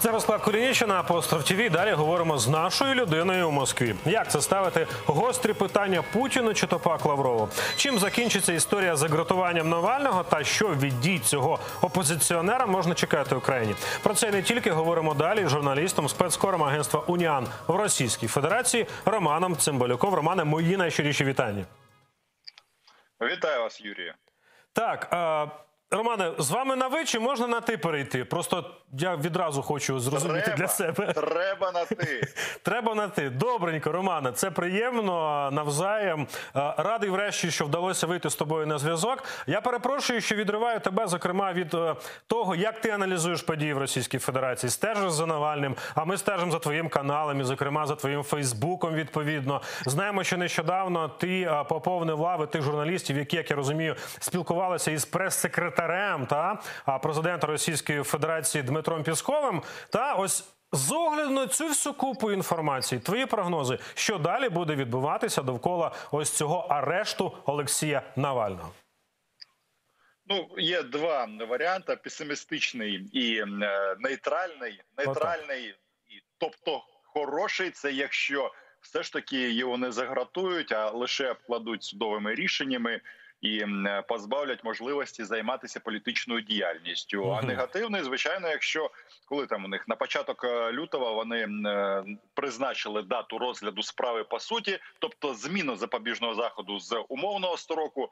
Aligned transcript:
Це 0.00 0.10
розклад 0.10 0.42
Кулініччина, 0.42 1.00
апостроф 1.00 1.44
ТВ. 1.44 1.70
Далі 1.70 1.92
говоримо 1.92 2.38
з 2.38 2.48
нашою 2.48 2.94
людиною 2.94 3.48
у 3.48 3.50
Москві. 3.50 3.94
Як 4.04 4.30
це 4.30 4.40
ставити 4.40 4.86
гострі 5.06 5.52
питання 5.52 6.02
Путіну 6.12 6.54
чи 6.54 6.66
то 6.66 6.78
пак 6.78 7.04
Лаврову? 7.04 7.48
Чим 7.76 7.98
закінчиться 7.98 8.52
історія 8.52 8.96
з 8.96 9.02
агротуванням 9.02 9.68
Навального 9.68 10.22
та 10.22 10.44
що 10.44 10.68
від 10.68 11.00
дій 11.00 11.18
цього 11.18 11.58
опозиціонера 11.80 12.66
можна 12.66 12.94
чекати 12.94 13.34
Україні? 13.34 13.74
Про 14.02 14.14
це 14.14 14.30
не 14.30 14.42
тільки 14.42 14.70
говоримо 14.70 15.14
далі 15.14 15.46
з 15.46 15.48
журналістом 15.48 16.08
спецкором 16.08 16.64
агентства 16.64 17.02
Уніан 17.06 17.46
в 17.66 17.74
Російській 17.76 18.26
Федерації 18.26 18.86
Романом 19.04 19.56
Цимбалюком. 19.56 20.14
Романе, 20.14 20.44
мої 20.44 20.76
найщиріші 20.76 21.24
вітання. 21.24 21.64
Вітаю 23.22 23.60
вас, 23.60 23.80
Юрію. 23.80 24.14
Так, 24.72 25.08
е, 25.12 25.50
Романе, 25.92 26.32
з 26.38 26.50
вами 26.50 26.76
на 26.76 26.88
ви 26.88 27.04
чи 27.04 27.18
можна 27.18 27.46
на 27.46 27.60
ти 27.60 27.78
перейти? 27.78 28.24
Просто 28.24 28.70
я 28.98 29.16
відразу 29.16 29.62
хочу 29.62 30.00
зрозуміти 30.00 30.42
Треба, 30.44 30.58
для 30.58 30.68
себе. 30.68 31.12
Треба 31.12 31.72
на 31.72 31.84
ти. 31.84 32.22
Треба 32.62 32.94
на 32.94 33.08
ти. 33.08 33.30
Добренько, 33.30 33.92
Романе, 33.92 34.32
це 34.32 34.50
приємно 34.50 35.48
навзаєм. 35.52 36.26
Е, 36.56 36.74
Радий, 36.76 37.10
врешті, 37.10 37.50
що 37.50 37.64
вдалося 37.64 38.06
вийти 38.06 38.30
з 38.30 38.34
тобою 38.34 38.66
на 38.66 38.78
зв'язок. 38.78 39.24
Я 39.46 39.60
перепрошую, 39.60 40.20
що 40.20 40.34
відриваю 40.34 40.80
тебе, 40.80 41.06
зокрема, 41.06 41.52
від 41.52 41.74
е, 41.74 41.94
того, 42.26 42.54
як 42.54 42.80
ти 42.80 42.90
аналізуєш 42.90 43.42
події 43.42 43.74
в 43.74 43.78
Російській 43.78 44.18
Федерації. 44.18 44.70
Стежиш 44.70 45.10
за 45.10 45.26
Навальним, 45.26 45.76
а 45.94 46.04
ми 46.04 46.16
стежимо 46.16 46.52
за 46.52 46.58
твоїм 46.58 46.88
каналом 46.88 47.40
і, 47.40 47.44
зокрема, 47.44 47.86
за 47.86 47.96
твоїм 47.96 48.22
Фейсбуком. 48.22 48.94
Відповідно, 48.94 49.62
знаємо, 49.86 50.24
що 50.24 50.36
нещодавно 50.36 51.08
ти 51.08 51.40
е, 51.40 51.64
поповнив 51.68 52.20
лави 52.20 52.46
тих 52.46 52.62
журналістів, 52.62 53.16
які, 53.18 53.36
як 53.36 53.50
я 53.50 53.56
розумію, 53.56 53.96
спілкувалися 54.18 54.90
із 54.90 55.04
прес-секретарем 55.04 55.79
та 56.26 56.58
а, 56.86 56.98
президента 56.98 57.46
Російської 57.46 58.02
Федерації 58.02 58.64
Дмитром 58.64 59.02
Пісковим. 59.02 59.62
Та 59.90 60.14
ось. 60.14 60.48
З 60.72 60.92
огляду 60.92 61.30
на 61.30 61.46
цю 61.46 61.66
всю 61.66 61.94
купу 61.94 62.32
інформації, 62.32 63.00
твої 63.00 63.26
прогнози, 63.26 63.78
що 63.94 64.18
далі 64.18 64.48
буде 64.48 64.74
відбуватися 64.74 65.42
довкола 65.42 65.92
ось 66.10 66.30
цього 66.30 66.58
арешту 66.58 67.36
Олексія 67.46 68.02
Навального? 68.16 68.72
Ну, 70.26 70.48
є 70.58 70.82
два 70.82 71.28
варіанти: 71.48 71.96
песимістичний 71.96 72.94
і 73.12 73.38
е, 73.38 73.46
нейтральний. 73.98 74.80
Нейтральний, 74.98 75.74
і, 76.08 76.22
тобто 76.38 76.84
хороший, 77.02 77.70
це 77.70 77.92
якщо 77.92 78.52
все 78.80 79.02
ж 79.02 79.12
таки 79.12 79.50
його 79.50 79.76
не 79.76 79.92
загратують, 79.92 80.72
а 80.72 80.90
лише 80.90 81.30
обкладуть 81.30 81.82
судовими 81.82 82.34
рішеннями. 82.34 83.00
І 83.40 83.64
позбавлять 84.08 84.64
можливості 84.64 85.24
займатися 85.24 85.80
політичною 85.80 86.40
діяльністю. 86.40 87.32
А 87.32 87.42
негативний, 87.42 88.02
звичайно, 88.02 88.48
якщо 88.48 88.90
коли 89.24 89.46
там 89.46 89.64
у 89.64 89.68
них 89.68 89.88
на 89.88 89.96
початок 89.96 90.44
е, 90.44 90.72
лютого 90.72 91.14
вони 91.14 91.48
е, 91.66 92.04
призначили 92.34 93.02
дату 93.02 93.38
розгляду 93.38 93.82
справи 93.82 94.24
по 94.24 94.40
суті, 94.40 94.78
тобто 94.98 95.34
зміну 95.34 95.76
запобіжного 95.76 96.34
заходу 96.34 96.78
з 96.78 97.04
умовного 97.08 97.56
строку 97.56 98.10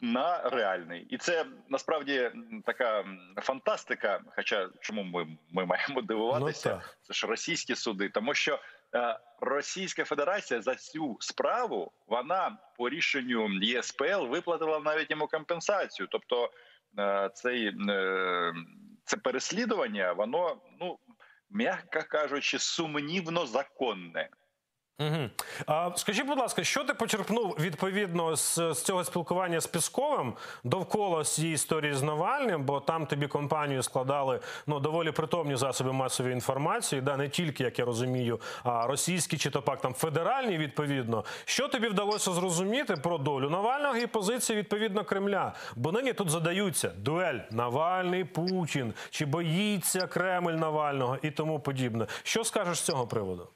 на 0.00 0.48
реальний, 0.48 1.06
і 1.10 1.18
це 1.18 1.46
насправді 1.68 2.30
така 2.64 3.04
фантастика. 3.36 4.20
Хоча 4.36 4.68
чому 4.80 5.02
ми, 5.02 5.26
ми 5.52 5.66
маємо 5.66 6.02
дивуватися? 6.02 6.74
Ну, 6.74 6.82
це 7.02 7.14
ж 7.14 7.26
російські 7.26 7.74
суди, 7.74 8.08
тому 8.08 8.34
що 8.34 8.58
Російська 9.40 10.04
Федерація 10.04 10.62
за 10.62 10.74
цю 10.74 11.16
справу 11.20 11.92
вона 12.06 12.58
по 12.76 12.88
рішенню 12.88 13.48
ЄСПЛ 13.62 14.26
виплатила 14.26 14.80
навіть 14.80 15.10
йому 15.10 15.26
компенсацію. 15.26 16.08
Тобто 16.10 16.50
е, 16.98 17.30
цей 17.34 17.66
е, 17.90 18.52
це 19.04 19.16
переслідування, 19.16 20.12
воно 20.12 20.60
ну 20.80 20.98
м'яко 21.50 22.00
кажучи, 22.08 22.58
сумнівно 22.58 23.46
законне. 23.46 24.28
Угу. 24.98 25.30
А, 25.66 25.90
скажіть, 25.96 26.26
будь 26.26 26.38
ласка, 26.38 26.64
що 26.64 26.84
ти 26.84 26.94
почерпнув 26.94 27.56
відповідно 27.60 28.36
з, 28.36 28.54
з 28.54 28.82
цього 28.82 29.04
спілкування 29.04 29.60
з 29.60 29.66
Пісковим 29.66 30.34
довкола 30.64 31.24
цієї 31.24 31.54
історії 31.54 31.94
з 31.94 32.02
Навальним? 32.02 32.64
Бо 32.64 32.80
там 32.80 33.06
тобі 33.06 33.26
компанію 33.26 33.82
складали 33.82 34.40
ну 34.66 34.80
доволі 34.80 35.12
притомні 35.12 35.56
засоби 35.56 35.92
масової 35.92 36.34
інформації, 36.34 37.00
да 37.00 37.16
не 37.16 37.28
тільки 37.28 37.64
як 37.64 37.78
я 37.78 37.84
розумію, 37.84 38.40
а 38.64 38.86
російські 38.86 39.38
чи 39.38 39.50
то 39.50 39.62
пак 39.62 39.80
там 39.80 39.94
федеральні 39.94 40.58
відповідно. 40.58 41.24
Що 41.44 41.68
тобі 41.68 41.88
вдалося 41.88 42.32
зрозуміти 42.32 42.96
про 42.96 43.18
долю 43.18 43.50
Навального 43.50 43.96
і 43.96 44.06
позиції 44.06 44.58
відповідно 44.58 45.04
Кремля? 45.04 45.52
Бо 45.76 45.92
нині 45.92 46.12
тут 46.12 46.30
задаються 46.30 46.88
дуель 46.88 47.38
Навальний 47.50 48.24
Путін, 48.24 48.94
чи 49.10 49.26
боїться 49.26 50.06
Кремль 50.06 50.52
Навального 50.52 51.18
і 51.22 51.30
тому 51.30 51.60
подібне. 51.60 52.06
Що 52.22 52.44
скажеш 52.44 52.78
з 52.78 52.82
цього 52.82 53.06
приводу? 53.06 53.48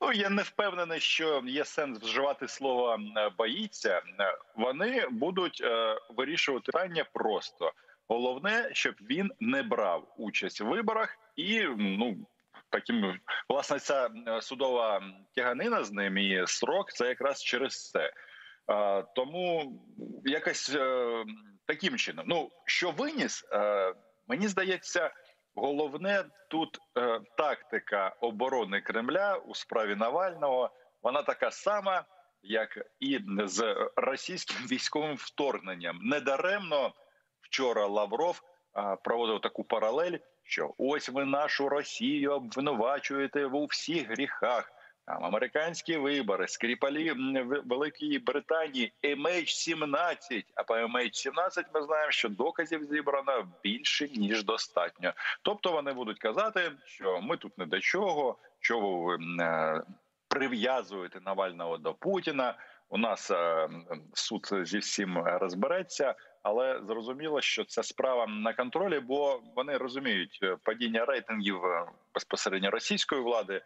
Ну 0.00 0.12
я 0.12 0.30
не 0.30 0.42
впевнений, 0.42 1.00
що 1.00 1.42
є 1.46 1.64
сенс 1.64 1.98
вживати 1.98 2.48
слово 2.48 2.98
е, 3.16 3.30
боїться. 3.38 4.02
Вони 4.56 5.08
будуть 5.10 5.60
е, 5.64 5.98
вирішувати 6.16 6.72
питання 6.72 7.04
просто. 7.12 7.72
Головне, 8.08 8.70
щоб 8.72 8.94
він 9.10 9.32
не 9.40 9.62
брав 9.62 10.14
участь 10.16 10.60
в 10.60 10.64
виборах, 10.64 11.18
і 11.36 11.62
ну 11.78 12.16
таким 12.70 13.18
власне 13.48 13.78
ця 13.78 14.10
судова 14.40 15.02
тяганина 15.34 15.84
з 15.84 15.92
ним 15.92 16.18
і 16.18 16.44
срок 16.46 16.92
це 16.92 17.08
якраз 17.08 17.42
через 17.42 17.90
це. 17.90 18.12
Е, 18.70 19.02
Тому 19.14 19.72
якось 20.24 20.74
е, 20.74 21.24
таким 21.66 21.96
чином. 21.96 22.24
Ну 22.28 22.50
що 22.64 22.90
виніс, 22.90 23.44
мені 24.28 24.48
здається. 24.48 25.10
Головне 25.58 26.24
тут 26.48 26.78
е, 26.98 27.20
тактика 27.36 28.16
оборони 28.20 28.80
Кремля 28.80 29.36
у 29.36 29.54
справі 29.54 29.94
Навального. 29.94 30.70
Вона 31.02 31.22
така 31.22 31.50
сама, 31.50 32.04
як 32.42 32.78
і 33.00 33.20
з 33.44 33.90
російським 33.96 34.56
військовим 34.66 35.16
вторгненням. 35.16 35.98
Недаремно 36.02 36.92
вчора 37.40 37.86
Лавров 37.86 38.42
е, 38.76 38.96
проводив 39.04 39.40
таку 39.40 39.64
паралель, 39.64 40.18
що 40.44 40.74
ось 40.78 41.08
ви 41.08 41.24
нашу 41.24 41.68
Росію 41.68 42.32
обвинувачуєте 42.32 43.46
в 43.46 43.54
усіх 43.54 44.08
гріхах. 44.10 44.72
Там 45.08 45.24
американські 45.24 45.96
вибори, 45.96 46.48
скріпалі 46.48 47.12
В- 47.12 47.62
Великої 47.66 48.18
Британії, 48.18 48.92
MH17. 49.04 50.44
А 50.54 50.62
по 50.62 50.74
MH17 50.74 51.64
ми 51.74 51.82
знаємо, 51.82 52.10
що 52.10 52.28
доказів 52.28 52.84
зібрано 52.84 53.48
більше 53.62 54.08
ніж 54.08 54.44
достатньо. 54.44 55.12
Тобто 55.42 55.72
вони 55.72 55.92
будуть 55.92 56.18
казати, 56.18 56.72
що 56.84 57.20
ми 57.20 57.36
тут 57.36 57.58
не 57.58 57.66
до 57.66 57.80
чого, 57.80 58.36
чого 58.60 59.02
ви 59.02 59.18
е, 59.40 59.82
прив'язуєте 60.28 61.20
Навального 61.20 61.78
до 61.78 61.94
Путіна. 61.94 62.54
У 62.88 62.98
нас 62.98 63.30
е, 63.30 63.68
суд 64.14 64.48
зі 64.62 64.78
всім 64.78 65.18
розбереться, 65.18 66.14
але 66.42 66.80
зрозуміло, 66.86 67.40
що 67.40 67.64
ця 67.64 67.82
справа 67.82 68.26
на 68.26 68.52
контролі, 68.52 69.00
бо 69.00 69.42
вони 69.56 69.76
розуміють 69.76 70.38
е, 70.42 70.56
падіння 70.62 71.04
рейтингів 71.04 71.60
безпосередньо 72.14 72.70
російської 72.70 73.20
влади. 73.22 73.60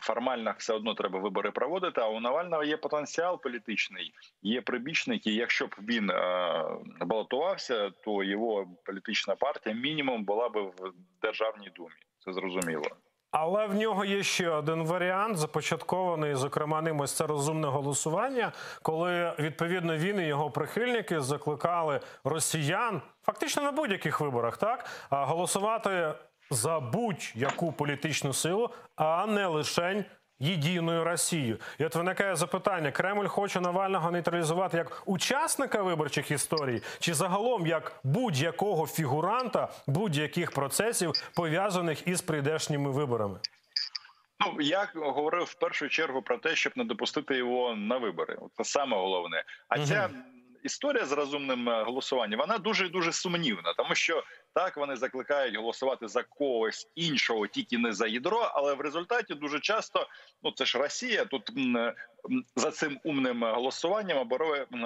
Формально 0.00 0.54
все 0.58 0.74
одно 0.74 0.94
треба 0.94 1.18
вибори 1.18 1.50
проводити. 1.50 2.00
А 2.00 2.08
у 2.08 2.20
Навального 2.20 2.64
є 2.64 2.76
потенціал 2.76 3.40
політичний, 3.40 4.12
є 4.42 4.60
прибічники. 4.60 5.30
Якщо 5.30 5.66
б 5.66 5.74
він 5.78 6.10
е, 6.10 6.64
балотувався, 7.00 7.90
то 7.90 8.24
його 8.24 8.66
політична 8.84 9.36
партія 9.36 9.74
мінімум 9.74 10.24
була 10.24 10.48
б 10.48 10.58
в 10.58 10.92
державній 11.22 11.70
думі. 11.76 11.94
Це 12.18 12.32
зрозуміло. 12.32 12.86
Але 13.32 13.66
в 13.66 13.74
нього 13.74 14.04
є 14.04 14.22
ще 14.22 14.50
один 14.50 14.84
варіант, 14.84 15.36
започаткований, 15.36 16.34
зокрема, 16.34 16.82
ним 16.82 17.00
ось 17.00 17.12
це 17.12 17.26
розумне 17.26 17.68
голосування, 17.68 18.52
коли 18.82 19.32
відповідно 19.38 19.96
він 19.96 20.20
і 20.20 20.26
його 20.26 20.50
прихильники 20.50 21.20
закликали 21.20 22.00
росіян 22.24 23.02
фактично 23.22 23.62
на 23.62 23.72
будь-яких 23.72 24.20
виборах, 24.20 24.56
так 24.56 24.86
голосувати 25.10 26.14
за 26.52 26.80
будь-яку 26.80 27.72
політичну 27.72 28.32
силу, 28.32 28.70
а 28.96 29.26
не 29.26 29.46
лишень 29.46 30.04
єдиною 30.40 31.04
Росією. 31.04 31.58
І 31.78 31.84
от 31.84 31.94
виникає 31.94 32.36
запитання: 32.36 32.90
Кремль 32.90 33.26
хоче 33.26 33.60
Навального 33.60 34.10
нейтралізувати 34.10 34.76
як 34.76 35.02
учасника 35.06 35.82
виборчих 35.82 36.30
історій, 36.30 36.82
чи 37.00 37.14
загалом 37.14 37.66
як 37.66 38.00
будь-якого 38.04 38.86
фігуранта 38.86 39.68
будь-яких 39.86 40.50
процесів 40.50 41.12
пов'язаних 41.34 42.08
із 42.08 42.22
прийдешніми 42.22 42.90
виборами. 42.90 43.38
Ну 44.46 44.60
я 44.60 44.88
говорив 44.94 45.44
в 45.44 45.54
першу 45.54 45.88
чергу 45.88 46.22
про 46.22 46.38
те, 46.38 46.56
щоб 46.56 46.72
не 46.76 46.84
допустити 46.84 47.36
його 47.36 47.74
на 47.74 47.98
вибори. 47.98 48.38
Це 48.56 48.64
саме 48.64 48.96
головне. 48.96 49.44
А 49.68 49.76
Мгм. 49.76 49.86
ця 49.86 50.10
історія 50.62 51.04
з 51.04 51.12
розумним 51.12 51.68
е, 51.68 51.82
голосуванням 51.82 52.40
вона 52.40 52.58
дуже 52.58 52.88
дуже 52.88 53.12
сумнівна, 53.12 53.74
тому 53.76 53.94
що 53.94 54.22
Так 54.54 54.76
вони 54.76 54.96
закликають 54.96 55.56
голосувати 55.56 56.08
за 56.08 56.22
когось 56.22 56.88
іншого, 56.94 57.46
тільки 57.46 57.78
не 57.78 57.92
за 57.92 58.06
ядро. 58.06 58.50
Але 58.54 58.74
в 58.74 58.80
результаті 58.80 59.34
дуже 59.34 59.60
часто 59.60 60.08
ну 60.42 60.52
це 60.52 60.64
ж 60.64 60.78
Росія. 60.78 61.24
Тут 61.24 61.50
за 62.56 62.70
цим 62.70 63.00
умним 63.04 63.44
голосуванням 63.44 64.18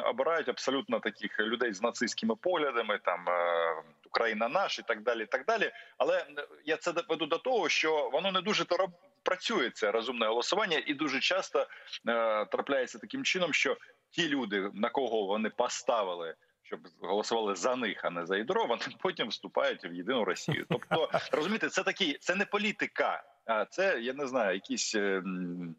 обирають 0.05 0.49
абсолютно 0.49 1.01
таких 1.01 1.41
людей 1.41 1.73
з 1.73 1.83
нацистськими 1.83 2.35
поглядами, 2.35 2.99
там 3.05 3.29
е, 3.29 3.75
Україна 4.07 4.49
наш 4.49 4.79
і 4.79 4.83
так 4.83 5.03
далі. 5.03 5.23
і 5.23 5.27
Так 5.27 5.45
далі. 5.45 5.73
Але 5.99 6.27
я 6.65 6.77
це 6.77 6.93
веду 7.09 7.27
до 7.27 7.39
того, 7.39 7.69
що 7.69 8.11
воно 8.13 8.33
не 8.33 8.41
дуже 8.41 8.65
то 8.65 8.89
працює 9.23 9.71
це 9.71 9.91
розумне 9.91 10.27
голосування, 10.27 10.83
і 10.87 10.95
дуже 10.95 11.21
часто 11.21 11.67
е, 12.09 12.45
трапляється 12.45 12.99
таким 12.99 13.25
чином, 13.25 13.53
що 13.53 13.77
ті 14.11 14.29
люди, 14.29 14.71
на 14.75 14.89
кого 14.89 15.23
вони 15.23 15.51
поставили, 15.51 16.35
щоб 16.67 16.81
голосували 17.01 17.55
за 17.55 17.77
них, 17.77 18.05
а 18.05 18.11
не 18.11 18.27
за 18.27 18.37
ядро, 18.37 18.67
вони 18.67 18.83
потім 19.01 19.29
вступають 19.29 19.85
в 19.85 19.93
єдину 19.93 20.25
Росію. 20.25 20.67
Тобто, 20.69 21.11
розумієте, 21.33 21.69
це 21.69 21.83
такі, 21.83 22.19
це 22.21 22.35
не 22.35 22.45
політика, 22.45 23.23
а 23.47 23.65
це 23.65 24.01
я 24.01 24.13
не 24.13 24.27
знаю, 24.27 24.55
якісь. 24.55 24.95
е, 24.95 25.17
м, 25.19 25.77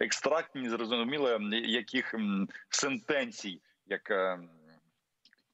Екстрактні, 0.00 0.68
зрозуміло, 0.70 1.38
яких 1.52 2.14
сентенцій, 2.68 3.60
як 3.86 4.10
е, 4.10 4.38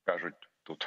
кажуть 0.04 0.34
тут. 0.62 0.86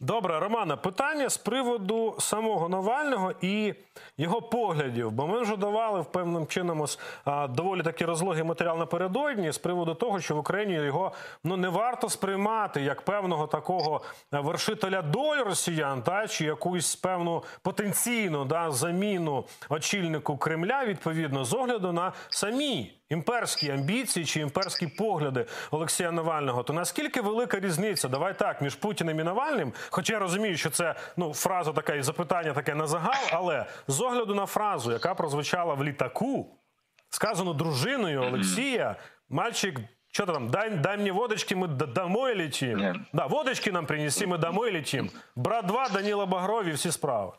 Добре, 0.00 0.40
Романа, 0.40 0.76
питання 0.76 1.28
з 1.28 1.36
приводу 1.36 2.16
самого 2.18 2.68
Навального 2.68 3.32
і 3.40 3.74
його 4.18 4.42
поглядів. 4.42 5.10
Бо 5.10 5.26
ми 5.26 5.42
вже 5.42 5.56
давали 5.56 6.00
в 6.00 6.04
певним 6.04 6.46
чином 6.46 6.86
доволі 7.48 7.82
таки 7.82 8.04
розлогий 8.04 8.42
матеріал 8.44 8.78
напередодні 8.78 9.52
з 9.52 9.58
приводу 9.58 9.94
того, 9.94 10.20
що 10.20 10.34
в 10.34 10.38
Україні 10.38 10.74
його 10.74 11.12
ну 11.44 11.56
не 11.56 11.68
варто 11.68 12.08
сприймати 12.08 12.82
як 12.82 13.02
певного 13.02 13.46
такого 13.46 14.00
вершителя 14.32 15.02
доль 15.02 15.36
росіян, 15.36 16.02
та 16.02 16.28
чи 16.28 16.44
якусь 16.44 16.96
певну 16.96 17.42
потенційну 17.62 18.44
да, 18.44 18.70
заміну 18.70 19.44
очільнику 19.68 20.36
Кремля 20.36 20.84
відповідно 20.84 21.44
з 21.44 21.54
огляду 21.54 21.92
на 21.92 22.12
самі 22.28 22.97
імперські 23.10 23.70
амбіції 23.70 24.26
чи 24.26 24.40
імперські 24.40 24.86
погляди 24.86 25.46
Олексія 25.70 26.12
Навального, 26.12 26.62
то 26.62 26.72
наскільки 26.72 27.20
велика 27.20 27.60
різниця? 27.60 28.08
Давай 28.08 28.38
так 28.38 28.60
між 28.62 28.74
Путіним 28.74 29.20
і 29.20 29.22
Навальним. 29.24 29.72
Хоча 29.90 30.12
я 30.12 30.18
розумію, 30.18 30.56
що 30.56 30.70
це 30.70 30.94
ну 31.16 31.34
фраза 31.34 31.72
така 31.72 31.94
і 31.94 32.02
запитання 32.02 32.52
таке 32.52 32.74
на 32.74 32.86
загал, 32.86 33.14
але 33.32 33.66
з 33.88 34.00
огляду 34.00 34.34
на 34.34 34.46
фразу, 34.46 34.92
яка 34.92 35.14
прозвучала 35.14 35.74
в 35.74 35.84
літаку, 35.84 36.56
сказано 37.10 37.52
дружиною 37.52 38.22
Олексія, 38.22 38.96
мальчик. 39.28 39.80
Что 40.10 40.26
там, 40.26 40.48
дай, 40.48 40.70
дай 40.70 40.96
мне 40.96 41.12
водочки, 41.12 41.54
мы 41.54 41.68
д- 41.68 41.86
домой 41.86 42.34
летим. 42.34 42.78
Нет. 42.78 42.96
Да, 43.12 43.26
водочки 43.26 43.70
нам 43.70 43.86
принеси, 43.86 44.26
мы 44.26 44.38
домой 44.38 44.72
летим. 44.72 45.10
Брат 45.36 45.66
2, 45.66 45.88
Данила 45.88 46.26
Багрові, 46.26 46.72
всі 46.72 46.92
справи. 46.92 47.32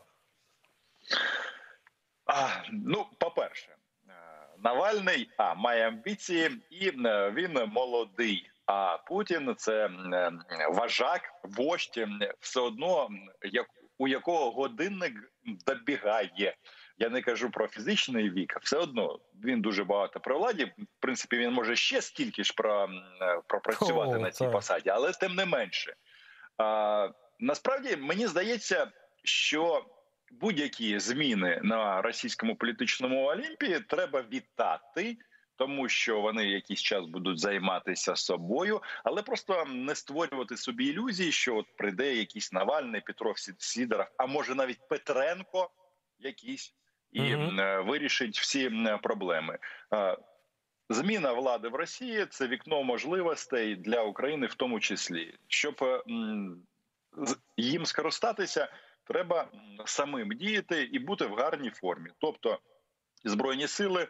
А, 2.26 2.48
ну, 2.72 3.06
по-перше, 3.18 3.68
Навальний 4.64 5.30
а 5.36 5.54
має 5.54 5.88
амбіції, 5.88 6.50
і 6.70 6.88
е, 7.06 7.30
він 7.30 7.52
молодий. 7.66 8.50
А 8.66 8.98
Путін 8.98 9.54
це 9.58 9.86
е, 9.86 10.32
вожак, 10.70 11.22
вождь, 11.44 12.06
все 12.40 12.60
одно 12.60 13.08
як 13.42 13.66
у 13.98 14.08
якого 14.08 14.50
годинник 14.50 15.12
добігає. 15.66 16.56
Я 16.98 17.08
не 17.08 17.22
кажу 17.22 17.50
про 17.50 17.68
фізичний 17.68 18.30
вік, 18.30 18.58
все 18.62 18.76
одно 18.76 19.18
він 19.44 19.60
дуже 19.60 19.84
багато 19.84 20.20
при 20.20 20.34
владі. 20.34 20.64
В 20.64 21.00
принципі, 21.00 21.36
він 21.36 21.52
може 21.52 21.76
ще 21.76 22.02
стільки 22.02 22.44
ж 22.44 22.54
про, 22.56 22.88
е, 23.22 23.40
пропрацювати 23.46 24.16
О, 24.16 24.18
на 24.18 24.30
цій 24.30 24.44
так. 24.44 24.52
посаді, 24.52 24.90
але 24.90 25.12
тим 25.12 25.34
не 25.34 25.44
менше. 25.44 25.94
А, 26.58 27.08
насправді 27.38 27.96
мені 27.96 28.26
здається, 28.26 28.90
що 29.24 29.84
будь-які 30.30 30.98
зміни 30.98 31.60
на 31.62 32.02
російському 32.02 32.56
політичному 32.56 33.24
олімпії 33.24 33.80
треба 33.80 34.24
вітати. 34.32 35.16
Тому 35.56 35.88
що 35.88 36.20
вони 36.20 36.46
якийсь 36.46 36.80
час 36.80 37.06
будуть 37.06 37.38
займатися 37.38 38.16
собою, 38.16 38.82
але 39.04 39.22
просто 39.22 39.64
не 39.64 39.94
створювати 39.94 40.56
собі 40.56 40.86
ілюзії, 40.86 41.32
що 41.32 41.56
от 41.56 41.66
прийде 41.76 42.14
якийсь 42.14 42.52
Навальний, 42.52 43.00
Петров 43.00 43.38
Сі- 43.38 43.54
Сідоров, 43.58 44.06
а 44.16 44.26
може 44.26 44.54
навіть 44.54 44.88
Петренко 44.88 45.70
якийсь 46.18 46.74
і 47.12 47.20
Мгм. 47.20 47.60
м, 47.60 47.86
вирішить 47.86 48.38
всі 48.38 48.70
проблеми. 49.02 49.58
Е, 49.94 50.16
Зміна 50.88 51.32
влади 51.32 51.68
в 51.68 51.74
Росії 51.74 52.26
це 52.30 52.46
вікно 52.46 52.82
можливостей 52.82 53.76
для 53.76 54.02
України, 54.02 54.46
в 54.46 54.54
тому 54.54 54.80
числі, 54.80 55.34
щоб 55.48 55.76
е, 55.82 56.02
їм 57.56 57.86
скористатися, 57.86 58.68
треба 59.10 59.46
самим 59.84 60.28
діяти 60.28 60.82
і 60.82 60.98
бути 60.98 61.26
в 61.26 61.34
гарній 61.34 61.70
формі, 61.70 62.10
тобто 62.18 62.58
збройні 63.24 63.66
сили. 63.66 64.08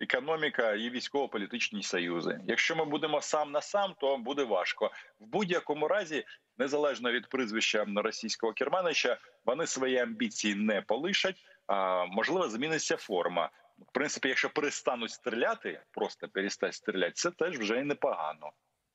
Економіка 0.00 0.72
і 0.72 0.90
військово-політичні 0.90 1.82
союзи. 1.82 2.40
Якщо 2.46 2.76
ми 2.76 2.84
будемо 2.84 3.20
сам 3.20 3.52
на 3.52 3.60
сам, 3.60 3.94
то 4.00 4.16
буде 4.16 4.44
важко. 4.44 4.90
В 5.20 5.26
будь-якому 5.26 5.88
разі, 5.88 6.24
незалежно 6.58 7.12
від 7.12 7.28
прізвища 7.28 7.86
російського 7.96 8.52
керманича, 8.52 9.18
вони 9.44 9.66
свої 9.66 9.98
амбіції 9.98 10.54
не 10.54 10.82
полишать. 10.82 11.36
А 11.66 12.06
можливо, 12.06 12.48
зміниться 12.48 12.96
форма. 12.96 13.50
В 13.78 13.92
принципі, 13.92 14.28
якщо 14.28 14.50
перестануть 14.50 15.10
стріляти, 15.10 15.80
просто 15.90 16.28
перестать 16.28 16.74
стріляти, 16.74 17.12
це 17.14 17.30
теж 17.30 17.58
вже 17.58 17.80
і 17.80 17.82
непогано. 17.82 18.52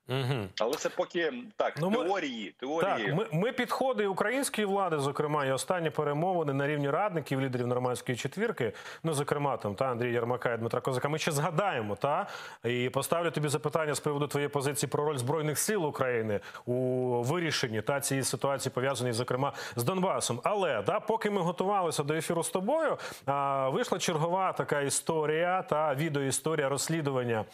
Угу. 0.09 0.47
Але 0.59 0.73
це 0.73 0.89
поки 0.89 1.33
так, 1.55 1.73
Ну, 1.81 1.91
теорії, 1.91 2.55
теорії. 2.59 2.81
Так, 2.81 3.15
ми, 3.15 3.25
ми 3.31 3.51
підходи 3.51 4.07
української 4.07 4.67
влади, 4.67 4.99
зокрема, 4.99 5.45
і 5.45 5.51
останні 5.51 5.89
перемовини 5.89 6.53
на 6.53 6.67
рівні 6.67 6.89
радників, 6.89 7.41
лідерів 7.41 7.67
нормандської 7.67 8.17
четвірки, 8.17 8.73
ну 9.03 9.13
зокрема 9.13 9.57
там 9.57 9.75
та 9.75 9.85
Андрія 9.85 10.13
Ярмака 10.13 10.53
і 10.53 10.57
Дмитра 10.57 10.81
Козака. 10.81 11.09
Ми 11.09 11.17
ще 11.19 11.31
згадаємо, 11.31 11.95
та 11.95 12.27
і 12.63 12.89
поставлю 12.89 13.31
тобі 13.31 13.47
запитання 13.47 13.93
з 13.93 13.99
приводу 13.99 14.27
твоєї 14.27 14.49
позиції 14.49 14.89
про 14.89 15.05
роль 15.05 15.17
збройних 15.17 15.59
сил 15.59 15.85
України 15.85 16.39
у 16.65 16.73
вирішенні 17.21 17.81
та 17.81 17.99
цієї 17.99 18.23
ситуації, 18.23 18.73
пов'язаної 18.73 19.13
зокрема 19.13 19.53
з 19.75 19.83
Донбасом. 19.83 20.39
Але 20.43 20.81
да, 20.81 20.99
поки 20.99 21.29
ми 21.29 21.41
готувалися 21.41 22.03
до 22.03 22.13
ефіру 22.13 22.43
з 22.43 22.49
тобою, 22.49 22.97
а, 23.25 23.69
вийшла 23.69 23.99
чергова 23.99 24.53
така 24.53 24.81
історія 24.81 25.61
та 25.61 25.93
відеоісторія 25.95 26.69
розслідування 26.69 27.45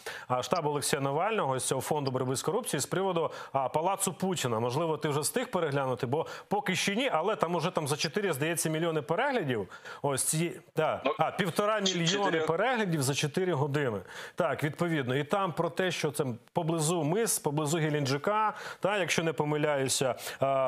штабу 0.42 0.68
Олексія 0.68 1.02
Навального 1.02 1.58
з 1.58 1.64
цього 1.64 1.80
фонду 1.80 2.10
боротьби 2.10 2.36
з 2.40 2.42
корупцією 2.42 2.82
з 2.82 2.86
приводу 2.86 3.30
а, 3.52 3.68
палацу 3.68 4.12
Путіна. 4.12 4.60
Можливо, 4.60 4.96
ти 4.96 5.08
вже 5.08 5.20
встиг 5.20 5.50
переглянути, 5.50 6.06
бо 6.06 6.26
поки 6.48 6.76
ще 6.76 6.96
ні, 6.96 7.10
але 7.12 7.36
там 7.36 7.54
уже 7.54 7.70
там 7.70 7.88
за 7.88 7.96
4, 7.96 8.32
здається, 8.32 8.70
мільйони 8.70 9.02
переглядів. 9.02 9.68
Ось 10.02 10.24
ці 10.24 10.52
да, 10.76 11.00
Ну, 11.04 11.14
а 11.18 11.30
півтора 11.30 11.80
мільйони 11.80 12.40
переглядів 12.40 13.02
за 13.02 13.14
4 13.14 13.52
години. 13.52 14.00
Так, 14.34 14.64
відповідно, 14.64 15.16
і 15.16 15.24
там 15.24 15.52
про 15.52 15.70
те, 15.70 15.90
що 15.90 16.10
це 16.10 16.24
поблизу 16.52 17.02
мис, 17.04 17.38
поблизу 17.38 17.78
Геленджика, 17.78 18.54
та 18.80 18.98
якщо 18.98 19.22
не 19.22 19.32
помиляюся, 19.32 20.14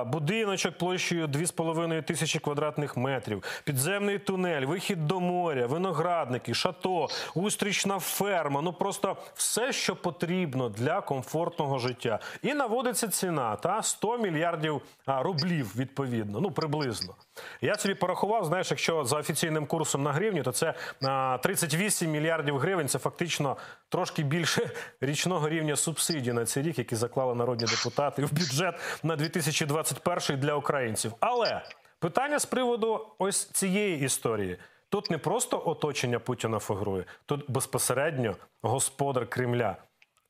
будиночок 0.06 0.78
площею 0.78 1.26
2,5 1.26 2.02
тисячі 2.02 2.38
квадратних 2.38 2.96
метрів, 2.96 3.42
підземний 3.64 4.18
тунель, 4.18 4.62
вихід 4.62 5.06
до 5.06 5.20
моря, 5.20 5.66
виноградники, 5.66 6.54
шато, 6.54 7.08
устрічна 7.34 7.98
ферма. 7.98 8.60
Ну 8.62 8.72
просто 8.72 9.16
все, 9.34 9.72
що 9.72 9.96
потрібно 9.96 10.68
для 10.68 11.00
комфортного 11.00 11.61
життя. 11.78 12.18
І 12.42 12.54
наводиться 12.54 13.08
ціна 13.08 13.56
та 13.56 13.82
100 13.82 14.18
мільярдів 14.18 14.82
рублів, 15.06 15.76
відповідно, 15.76 16.40
ну 16.40 16.50
приблизно. 16.50 17.14
Я 17.60 17.74
собі 17.74 17.94
порахував, 17.94 18.44
знаєш, 18.44 18.70
якщо 18.70 19.04
за 19.04 19.16
офіційним 19.16 19.66
курсом 19.66 20.02
на 20.02 20.12
гривню, 20.12 20.42
то 20.42 20.52
це 20.52 20.74
а, 21.02 21.38
38 21.42 22.10
мільярдів 22.10 22.58
гривень. 22.58 22.88
Це 22.88 22.98
фактично 22.98 23.56
трошки 23.88 24.22
більше 24.22 24.70
річного 25.00 25.48
рівня 25.48 25.76
субсидій 25.76 26.32
на 26.32 26.44
цей 26.44 26.62
рік, 26.62 26.78
які 26.78 26.96
заклали 26.96 27.34
народні 27.34 27.66
депутати 27.66 28.24
в 28.24 28.32
бюджет 28.32 28.74
на 29.02 29.16
2021 29.16 30.40
для 30.40 30.54
українців. 30.54 31.12
Але 31.20 31.62
питання 31.98 32.38
з 32.38 32.46
приводу 32.46 33.06
ось 33.18 33.44
цієї 33.44 34.04
історії. 34.04 34.58
Тут 34.88 35.10
не 35.10 35.18
просто 35.18 35.62
оточення 35.66 36.18
Путіна 36.18 36.58
фігурує, 36.58 37.04
тут 37.26 37.50
безпосередньо 37.50 38.36
господар 38.62 39.28
Кремля. 39.28 39.76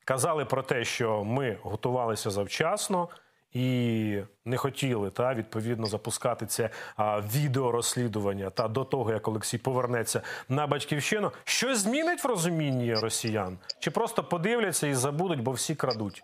Казали 0.05 0.45
про 0.45 0.63
те, 0.63 0.85
що 0.85 1.23
ми 1.23 1.57
готувалися 1.61 2.29
завчасно 2.29 3.09
і 3.53 4.19
не 4.45 4.57
хотіли 4.57 5.09
та 5.09 5.33
відповідно 5.33 5.85
запускати 5.85 6.45
це 6.45 6.69
а, 6.95 7.19
відеорозслідування 7.19 8.49
та 8.49 8.67
до 8.67 8.85
того, 8.85 9.11
як 9.11 9.27
Олексій 9.27 9.57
повернеться 9.57 10.21
на 10.49 10.67
батьківщину. 10.67 11.31
Що 11.43 11.75
змінить 11.75 12.23
в 12.23 12.27
розумінні 12.27 12.93
росіян? 12.93 13.57
Чи 13.79 13.91
просто 13.91 14.23
подивляться 14.23 14.87
і 14.87 14.93
забудуть, 14.93 15.41
бо 15.41 15.51
всі 15.51 15.75
крадуть? 15.75 16.23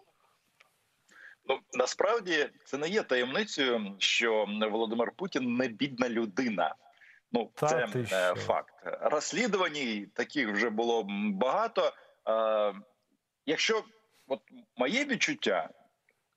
Ну 1.46 1.60
насправді 1.74 2.50
це 2.66 2.78
не 2.78 2.88
є 2.88 3.04
таємницею, 3.04 3.96
що 3.98 4.46
Володимир 4.72 5.12
Путін 5.12 5.56
не 5.56 5.68
бідна 5.68 6.10
людина. 6.10 6.76
Ну 7.32 7.50
Та 7.56 7.68
це 7.68 7.88
е, 8.12 8.36
факт. 8.36 8.74
Розслідувань 9.02 10.06
таких 10.14 10.52
вже 10.52 10.70
було 10.70 11.08
багато. 11.34 11.94
Якщо 13.50 13.84
от 14.28 14.40
моє 14.78 15.06
відчуття, 15.06 15.70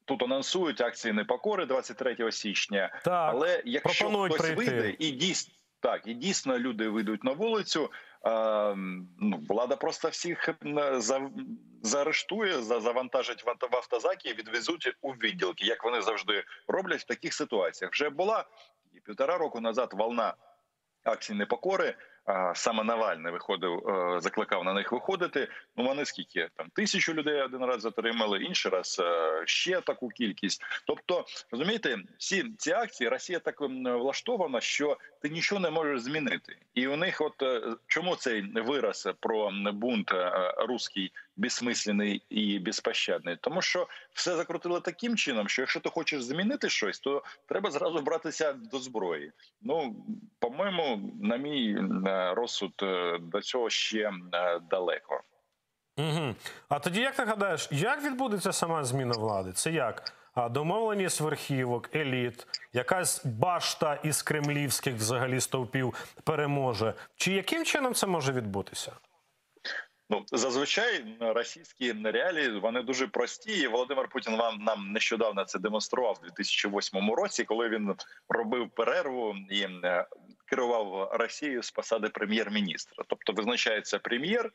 тут 0.05 0.23
анонсують 0.23 0.81
акції 0.81 1.13
непокори 1.13 1.67
23 1.67 2.33
січня. 2.33 3.01
Так, 3.05 3.31
Але 3.35 3.63
якщо 3.65 4.25
хтось 4.25 4.41
прийти. 4.41 4.55
вийде 4.55 4.97
і 4.99 5.11
дійсно 5.11 5.55
так, 5.81 6.07
і 6.07 6.15
дійсно 6.15 6.59
люди 6.59 6.89
вийдуть 6.89 7.25
на 7.25 7.33
вулицю. 7.33 7.91
е, 8.27 8.75
ну, 9.21 9.45
влада 9.49 9.77
просто 9.77 10.09
всіх 10.09 10.49
за, 10.97 11.31
заарештує, 11.83 12.63
за, 12.63 12.81
завантажить 12.81 13.45
в 13.47 13.67
в 13.73 13.77
автозаки 13.77 14.29
і 14.29 14.35
відвезуть 14.35 14.97
у 15.01 15.13
відділки, 15.13 15.67
як 15.67 15.85
вони 15.85 16.03
завжди 16.03 16.45
роблять 16.69 17.01
в 17.01 17.07
таких 17.07 17.35
ситуаціях. 17.35 17.93
Вже 17.93 18.11
була 18.11 18.45
і 18.93 19.01
півтора 19.01 19.39
року 19.39 19.61
назад 19.61 19.91
волна 19.93 20.35
акцій 21.05 21.35
непокори. 21.35 21.95
Саме 22.55 22.85
Навальний 22.85 23.33
виходив, 23.33 23.89
е, 23.89 24.21
закликав 24.21 24.65
на 24.65 24.73
них 24.73 24.93
виходити. 24.93 25.49
Ну 25.77 25.85
вони 25.85 26.05
скільки 26.05 26.49
там 26.57 26.69
тисячу 26.75 27.15
людей 27.15 27.43
один 27.43 27.65
раз 27.65 27.81
затримали, 27.81 28.43
інший 28.43 28.73
раз 28.73 29.01
е, 29.05 29.43
ще 29.47 29.81
таку 29.81 30.09
кількість. 30.09 30.63
Тобто, 30.87 31.25
розумієте, 31.51 31.99
всі 32.19 32.45
ці 32.59 32.73
акції 32.73 33.09
Росія 33.09 33.39
так 33.39 33.61
влаштована, 33.61 34.61
що 34.61 34.97
ти 35.23 35.29
нічого 35.29 35.61
не 35.61 35.71
можеш 35.71 36.01
змінити. 36.01 36.57
І 36.75 36.87
у 36.87 36.97
них, 36.97 37.21
от 37.21 37.43
е, 37.43 37.63
чому 37.87 38.17
цей 38.17 38.43
вираз 38.43 39.09
про 39.21 39.51
бунт 39.73 40.15
руський 40.57 41.13
безсмислений 41.37 42.23
і 42.31 42.59
безпощадний? 42.59 43.37
Тому 43.41 43.63
що 43.63 43.89
все 44.13 44.37
закрутили 44.37 44.81
таким 44.81 45.17
чином, 45.17 45.49
що 45.49 45.63
якщо 45.63 45.81
ти 45.81 45.91
хочеш 45.91 46.23
змінити 46.23 46.69
щось, 46.69 47.01
то 47.01 47.23
треба 47.49 47.71
зразу 47.71 48.03
братися 48.03 48.53
до 48.53 48.79
зброї. 48.79 49.33
Ну 49.63 49.97
по-моєму, 50.39 51.13
на 51.23 51.37
мій 51.37 51.77
е, 52.07 52.35
розсуд 52.35 52.73
е, 52.83 53.19
до 53.19 53.41
цього 53.41 53.71
ще 53.71 54.11
е, 54.35 54.61
далеко. 54.71 55.23
Угу. 55.97 56.35
А 56.69 56.79
тоді 56.79 57.01
як 57.01 57.17
ти 57.17 57.25
гадаєш, 57.25 57.69
як 57.71 58.05
відбудеться 58.05 58.53
сама 58.53 58.85
зміна 58.85 59.13
влади? 59.13 59.53
Це 59.53 59.73
як? 59.73 60.13
А 60.35 60.49
домовленість 60.49 61.21
верхівок, 61.21 61.97
еліт, 61.97 62.47
якась 62.73 63.27
башта 63.27 63.95
із 63.95 64.23
кремлівських 64.23 64.95
взагалі 64.95 65.41
стовпів 65.41 65.95
переможе. 66.25 66.95
Чи 67.17 67.33
яким 67.33 67.65
чином 67.65 67.95
це 67.95 68.07
може 68.07 68.33
відбутися? 68.33 68.93
Ну 70.13 70.25
зазвичай 70.33 71.05
російські 71.21 71.93
реалії 72.05 72.59
вони 72.59 72.83
дуже 72.83 73.07
прості. 73.07 73.53
І 73.53 73.67
Володимир 73.67 74.09
Путін 74.09 74.37
вам 74.37 74.59
нам 74.65 74.93
нещодавно 74.93 75.45
це 75.45 75.59
демонстрував 75.59 76.19
у 76.23 76.27
2008 76.27 77.11
році, 77.11 77.45
коли 77.45 77.69
він 77.69 77.95
робив 78.29 78.71
перерву 78.71 79.37
і 79.51 79.61
е, 79.63 80.07
керував 80.47 81.11
Росією 81.13 81.63
з 81.63 81.71
посади 81.71 82.09
прем'єр-міністра. 82.09 83.05
Тобто 83.09 83.33
визначається 83.33 83.99
прем'єр, 83.99 84.51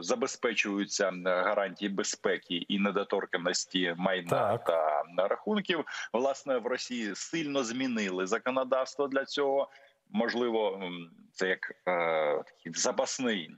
забезпечуються 0.00 1.12
гарантії 1.24 1.88
безпеки 1.88 2.54
і 2.54 2.78
недоторканості 2.78 3.94
майна 3.96 4.58
Так. 4.58 4.64
та 4.64 5.28
рахунків. 5.28 5.84
Власне 6.12 6.58
в 6.58 6.66
Росії 6.66 7.14
сильно 7.14 7.64
змінили 7.64 8.26
законодавство 8.26 9.08
для 9.08 9.24
цього. 9.24 9.70
Можливо, 10.10 10.90
це 11.32 11.48
як 11.48 11.70
е, 11.70 12.42
такий 12.46 12.72
запасний 12.74 13.50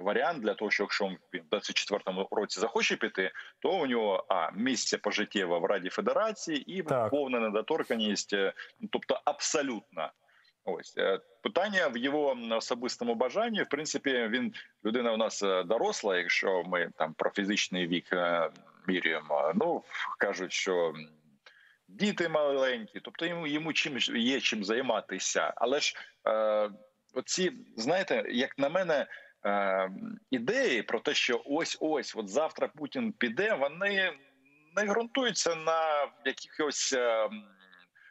варіант 0.00 0.42
для 0.42 0.54
того, 0.54 0.70
що 0.70 0.82
якщо 0.82 1.04
він 1.34 1.42
в 1.50 1.54
24-му 1.54 2.28
році 2.30 2.60
захоче 2.60 2.96
піти, 2.96 3.30
то 3.58 3.70
у 3.70 3.86
нього 3.86 4.26
а 4.28 4.50
місце 4.50 4.98
пожиттєво 4.98 5.60
в 5.60 5.64
Раді 5.64 5.88
Федерації 5.88 6.78
і 6.78 6.82
Так. 6.82 7.10
повна 7.10 7.40
недоторканість, 7.40 8.32
е, 8.32 8.52
ну, 8.80 8.88
тобто 8.92 9.20
абсолютна. 9.24 10.12
Ось 10.64 10.94
е, 10.98 11.20
питання 11.42 11.88
в 11.88 11.96
його 11.96 12.36
особистому 12.50 13.14
бажанні. 13.14 13.62
В 13.62 13.68
принципі, 13.68 14.28
він 14.30 14.54
людина 14.84 15.12
у 15.12 15.16
нас 15.16 15.42
е, 15.42 15.62
доросла. 15.62 16.16
Якщо 16.18 16.62
ми 16.66 16.90
там 16.98 17.14
про 17.14 17.30
фізичний 17.30 17.86
вік 17.86 18.06
міряємо, 18.86 19.52
ну 19.54 19.82
кажуть, 20.18 20.52
що 20.52 20.94
діти 21.88 22.28
маленькі, 22.28 23.00
тобто 23.00 23.26
йому 23.26 23.46
йому 23.46 23.72
чим 23.72 23.98
є 24.16 24.40
чим 24.40 24.64
займатися. 24.64 25.52
Але 25.56 25.80
ж 25.80 25.96
е, 26.26 26.70
оці, 27.14 27.52
знаєте, 27.76 28.24
як 28.28 28.58
на 28.58 28.68
мене, 28.68 29.06
е, 29.44 29.90
ідеї 30.30 30.82
про 30.82 31.00
те, 31.00 31.14
що 31.14 31.42
ось 31.46 31.78
ось, 31.80 32.16
от 32.16 32.28
завтра 32.28 32.68
Путін 32.68 33.12
піде, 33.12 33.54
вони 33.54 34.12
не 34.76 34.84
ґрунтуються 34.84 35.54
на 35.54 36.08
якихось 36.24 36.92
е, 36.92 37.28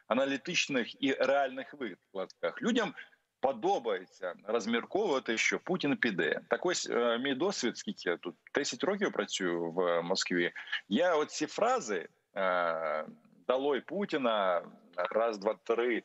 аналітичних 0.07 1.03
і 1.03 1.13
реальних 1.13 1.73
викладках. 1.73 2.61
Людям 2.61 2.93
подобається 3.39 4.33
розмірковувати, 4.43 5.37
що 5.37 5.59
Путін 5.59 5.97
піде. 5.97 6.41
Так 6.49 6.65
ось 6.65 6.89
е, 6.89 7.17
мій 7.17 7.35
досвід, 7.35 7.77
скільки 7.77 8.09
я 8.09 8.17
тут 8.17 8.35
10 8.55 8.83
років 8.83 9.11
працюю 9.11 9.71
в 9.71 10.01
Москві. 10.01 10.51
Я 10.89 11.15
оці 11.15 11.45
фрази 11.45 12.07
е, 12.35 13.05
«Долой 13.47 13.81
Путіна, 13.81 14.61
раз, 14.95 15.37
два, 15.37 15.55
три, 15.63 16.03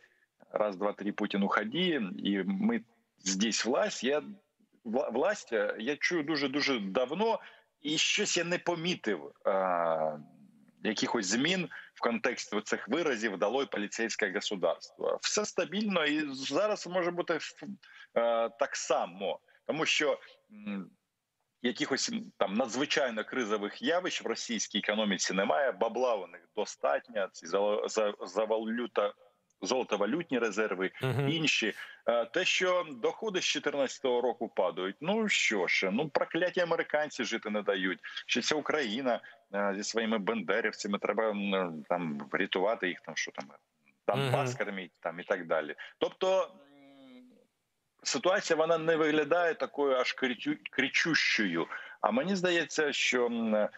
раз, 0.50 0.76
два, 0.76 0.92
три, 0.92 1.12
Путін 1.12 1.42
уходи, 1.42 2.00
і 2.18 2.42
ми 2.46 2.80
здесь 3.18 3.64
власть. 3.64 4.04
Я 4.04 4.22
власть 4.84 5.52
я 5.78 5.96
чую 5.96 6.22
дуже 6.22 6.48
дуже 6.48 6.78
давно, 6.78 7.40
і 7.80 7.98
щось 7.98 8.36
я 8.36 8.44
не 8.44 8.58
помітив 8.58 9.32
е, 9.46 10.18
якихось 10.82 11.26
змін 11.26 11.68
в 11.94 12.00
контексті 12.00 12.60
цих 12.60 12.88
виразів 12.88 13.38
«Долой 13.38 13.66
поліцейське 13.66 14.32
государство». 14.32 15.18
Все 15.22 15.44
стабільно, 15.44 16.04
і 16.04 16.34
зараз 16.34 16.86
може 16.86 17.10
бути 17.10 17.34
е, 17.34 17.38
так 18.48 18.76
само, 18.76 19.40
тому 19.66 19.86
що. 19.86 20.18
Якихось 21.64 22.12
там 22.36 22.54
надзвичайно 22.54 23.24
кризових 23.24 23.82
явищ 23.82 24.24
в 24.24 24.26
російській 24.26 24.78
економіці 24.78 25.34
немає. 25.34 25.72
Бабла 25.72 26.14
у 26.14 26.26
них 26.26 26.48
достатньо. 26.56 27.28
Ці 27.32 27.46
за, 27.46 27.88
за, 27.88 28.14
завалюта 28.20 29.12
золотовалютні 29.62 30.38
резерви, 30.38 30.90
Угу. 31.02 31.22
інші. 31.28 31.74
Е, 32.08 32.24
Те, 32.24 32.44
що 32.44 32.86
доходи 32.90 33.40
з 33.40 33.52
2014 33.52 34.04
року 34.04 34.48
падають. 34.48 34.96
Ну 35.00 35.28
що 35.28 35.66
ж, 35.66 35.90
ну 35.92 36.08
прокляті 36.08 36.60
американці 36.60 37.24
жити 37.24 37.50
не 37.50 37.62
дають. 37.62 37.98
Що 38.26 38.42
ця 38.42 38.54
Україна 38.54 39.20
е, 39.54 39.72
зі 39.76 39.82
своїми 39.84 40.18
бендерівцями 40.18 40.98
треба 40.98 41.36
там 41.88 42.28
рятувати 42.32 42.88
їх, 42.88 43.00
там 43.00 43.16
що 43.16 43.30
там 43.32 43.44
Донбас 44.08 44.48
Мгм. 44.54 44.58
корміть, 44.66 44.92
там 45.00 45.20
і 45.20 45.24
так 45.24 45.46
далі. 45.46 45.74
Тобто. 45.98 46.50
Ситуація 48.04 48.56
вона 48.56 48.78
не 48.78 48.96
виглядає 48.96 49.54
такою 49.54 49.96
аж 49.96 50.14
кричу- 50.22 50.58
кричущою. 50.70 51.66
А 52.00 52.10
мені 52.10 52.36
здається, 52.36 52.92
що 52.92 53.28
е, 53.30 53.68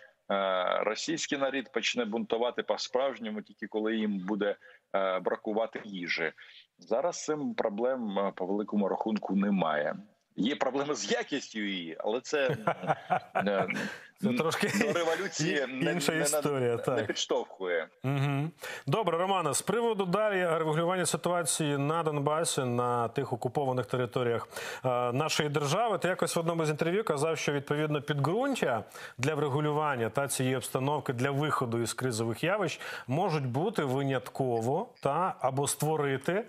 російський 0.85 1.39
народ 1.39 1.73
почне 1.73 2.05
бунтувати 2.05 2.63
по-справжньому, 2.63 3.43
тільки 3.43 3.67
коли 3.67 3.97
їм 3.97 4.19
буде 4.19 4.47
е, 4.51 4.57
бракувати 5.25 5.81
їжі. 5.85 6.33
Зараз 6.79 7.25
цим 7.25 7.55
проблем 7.55 8.19
е, 8.19 8.33
по 8.37 8.47
великому 8.47 8.89
рахунку 8.89 9.37
немає. 9.37 9.95
Є 10.37 10.57
проблеми 10.57 10.95
з 10.95 11.13
якістю 11.13 11.59
її, 11.59 11.97
але 12.01 12.21
це 12.21 12.49
е, 13.37 13.67
Це 14.21 14.33
трошки 14.33 14.73
до 14.79 14.93
революції 14.93 15.67
не, 15.69 15.93
інша 15.93 16.13
не, 16.13 16.21
історія, 16.23 16.77
не, 16.77 16.77
так. 16.77 16.97
не 16.97 17.03
підштовхує. 17.03 17.89
Угу. 18.05 18.51
Добре, 18.87 19.19
Романа, 19.19 19.55
з 19.55 19.63
приводу 19.63 20.05
далі 20.05 20.47
регулювання 20.59 21.07
ситуації 21.07 21.79
на 21.79 22.03
Донбасі, 22.03 22.61
на 22.61 23.09
тих 23.09 23.33
окупованих 23.33 23.87
територіях 23.87 24.49
е, 24.85 24.89
нашої 25.13 25.49
держави, 25.49 25.99
ти 25.99 26.09
якось 26.09 26.37
в 26.37 26.39
одному 26.39 26.65
з 26.65 26.71
інтерв'ю 26.71 27.05
казав, 27.05 27.39
що 27.39 27.53
відповідно 27.53 28.03
підґрунтя 28.03 28.85
для 29.19 29.35
врегулювання 29.35 30.11
та 30.11 30.29
цієї 30.29 30.57
обстановки 30.57 31.13
для 31.13 31.31
виходу 31.31 31.81
із 31.81 31.93
кризових 31.93 32.45
явищ 32.45 32.81
можуть 33.07 33.47
бути 33.47 33.85
винятково 33.85 34.89
та 35.01 35.35
або 35.41 35.69
створити. 35.69 36.45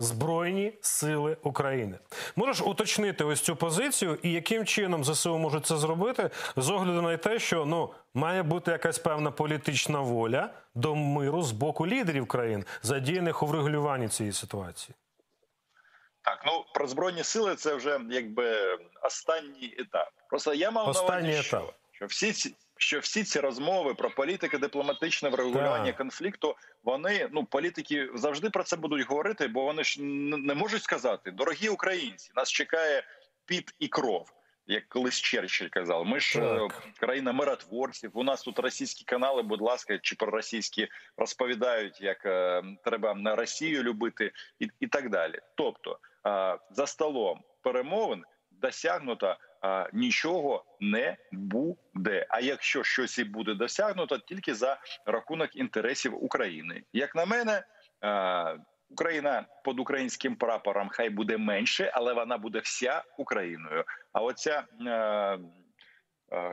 Збройні 0.00 0.72
сили 0.80 1.36
України 1.42 1.98
можеш 2.36 2.62
уточнити 2.66 3.24
ось 3.24 3.40
цю 3.40 3.56
позицію, 3.56 4.18
і 4.22 4.32
яким 4.32 4.66
чином 4.66 5.04
ЗСУ 5.04 5.38
можуть 5.38 5.66
це 5.66 5.76
зробити 5.76 6.30
з 6.56 6.70
огляду 6.70 7.02
на 7.02 7.16
те, 7.16 7.38
що 7.38 7.64
ну 7.64 7.90
має 8.14 8.42
бути 8.42 8.70
якась 8.70 8.98
певна 8.98 9.30
політична 9.30 10.00
воля 10.00 10.50
до 10.74 10.94
миру 10.94 11.42
з 11.42 11.52
боку 11.52 11.86
лідерів 11.86 12.26
країн, 12.26 12.64
задіяних 12.82 13.42
у 13.42 13.46
врегулюванні 13.46 14.08
цієї 14.08 14.32
ситуації. 14.32 14.94
Так, 16.22 16.42
ну 16.46 16.64
про 16.74 16.86
збройні 16.86 17.24
сили 17.24 17.54
це 17.54 17.74
вже 17.74 18.00
якби 18.10 18.78
останній 19.02 19.74
етап. 19.78 20.08
Просто 20.28 20.54
я 20.54 20.70
мав 20.70 20.88
Останній 20.88 21.22
на 21.22 21.32
увазі, 21.32 21.42
що, 21.42 21.72
що 21.92 22.06
всі 22.06 22.32
ці. 22.32 22.54
Що 22.78 22.98
всі 22.98 23.24
ці 23.24 23.40
розмови 23.40 23.94
про 23.94 24.10
політике 24.10 24.58
дипломатичне 24.58 25.28
врегулювання 25.28 25.92
конфлікту, 25.92 26.56
вони 26.84 27.28
ну 27.32 27.44
політики 27.44 28.08
завжди 28.14 28.50
про 28.50 28.64
це 28.64 28.76
будуть 28.76 29.06
говорити, 29.08 29.48
бо 29.48 29.64
вони 29.64 29.84
ж 29.84 30.02
не 30.02 30.54
можуть 30.54 30.82
сказати: 30.82 31.30
дорогі 31.30 31.68
українці, 31.68 32.30
нас 32.36 32.50
чекає 32.50 33.02
піт 33.46 33.74
і 33.78 33.88
кров, 33.88 34.32
як 34.66 34.88
колись 34.88 35.20
Черчилль 35.20 35.68
казав. 35.68 36.06
Ми 36.06 36.20
ж 36.20 36.40
е, 36.40 36.58
Так. 36.58 36.82
країна 37.00 37.32
миротворців. 37.32 38.10
У 38.14 38.24
нас 38.24 38.42
тут 38.42 38.58
російські 38.58 39.04
канали, 39.04 39.42
будь 39.42 39.60
ласка, 39.60 39.98
чи 39.98 40.16
проросійські 40.16 40.88
розповідають, 41.16 42.00
як 42.00 42.26
е, 42.26 42.62
треба 42.84 43.14
на 43.14 43.36
Росію 43.36 43.82
любити, 43.82 44.32
і, 44.58 44.68
і 44.80 44.86
так 44.86 45.10
далі. 45.10 45.38
Тобто 45.56 45.98
е, 46.26 46.58
за 46.70 46.86
столом 46.86 47.40
перемовин 47.62 48.24
досягнуто 48.50 49.26
а, 49.26 49.36
нічого 49.92 50.64
не 50.80 51.16
буде. 51.32 52.26
А 52.28 52.40
якщо 52.40 52.84
щось 52.84 53.18
і 53.18 53.24
буде 53.24 53.54
досягнуто, 53.54 54.18
тільки 54.18 54.54
за 54.54 54.80
рахунок 55.06 55.56
інтересів 55.56 56.24
України. 56.24 56.82
Як 56.92 57.14
на 57.14 57.26
мене, 57.26 57.62
а, 58.00 58.56
Україна 58.90 59.46
під 59.64 59.80
українським 59.80 60.36
прапором 60.36 60.88
хай 60.88 61.10
буде 61.10 61.38
менше, 61.38 61.90
але 61.94 62.12
вона 62.12 62.38
буде 62.38 62.58
вся 62.58 63.04
Україною. 63.18 63.84
А 64.12 64.22
оця 64.22 64.64
е, 64.86 64.90
е, 64.90 65.38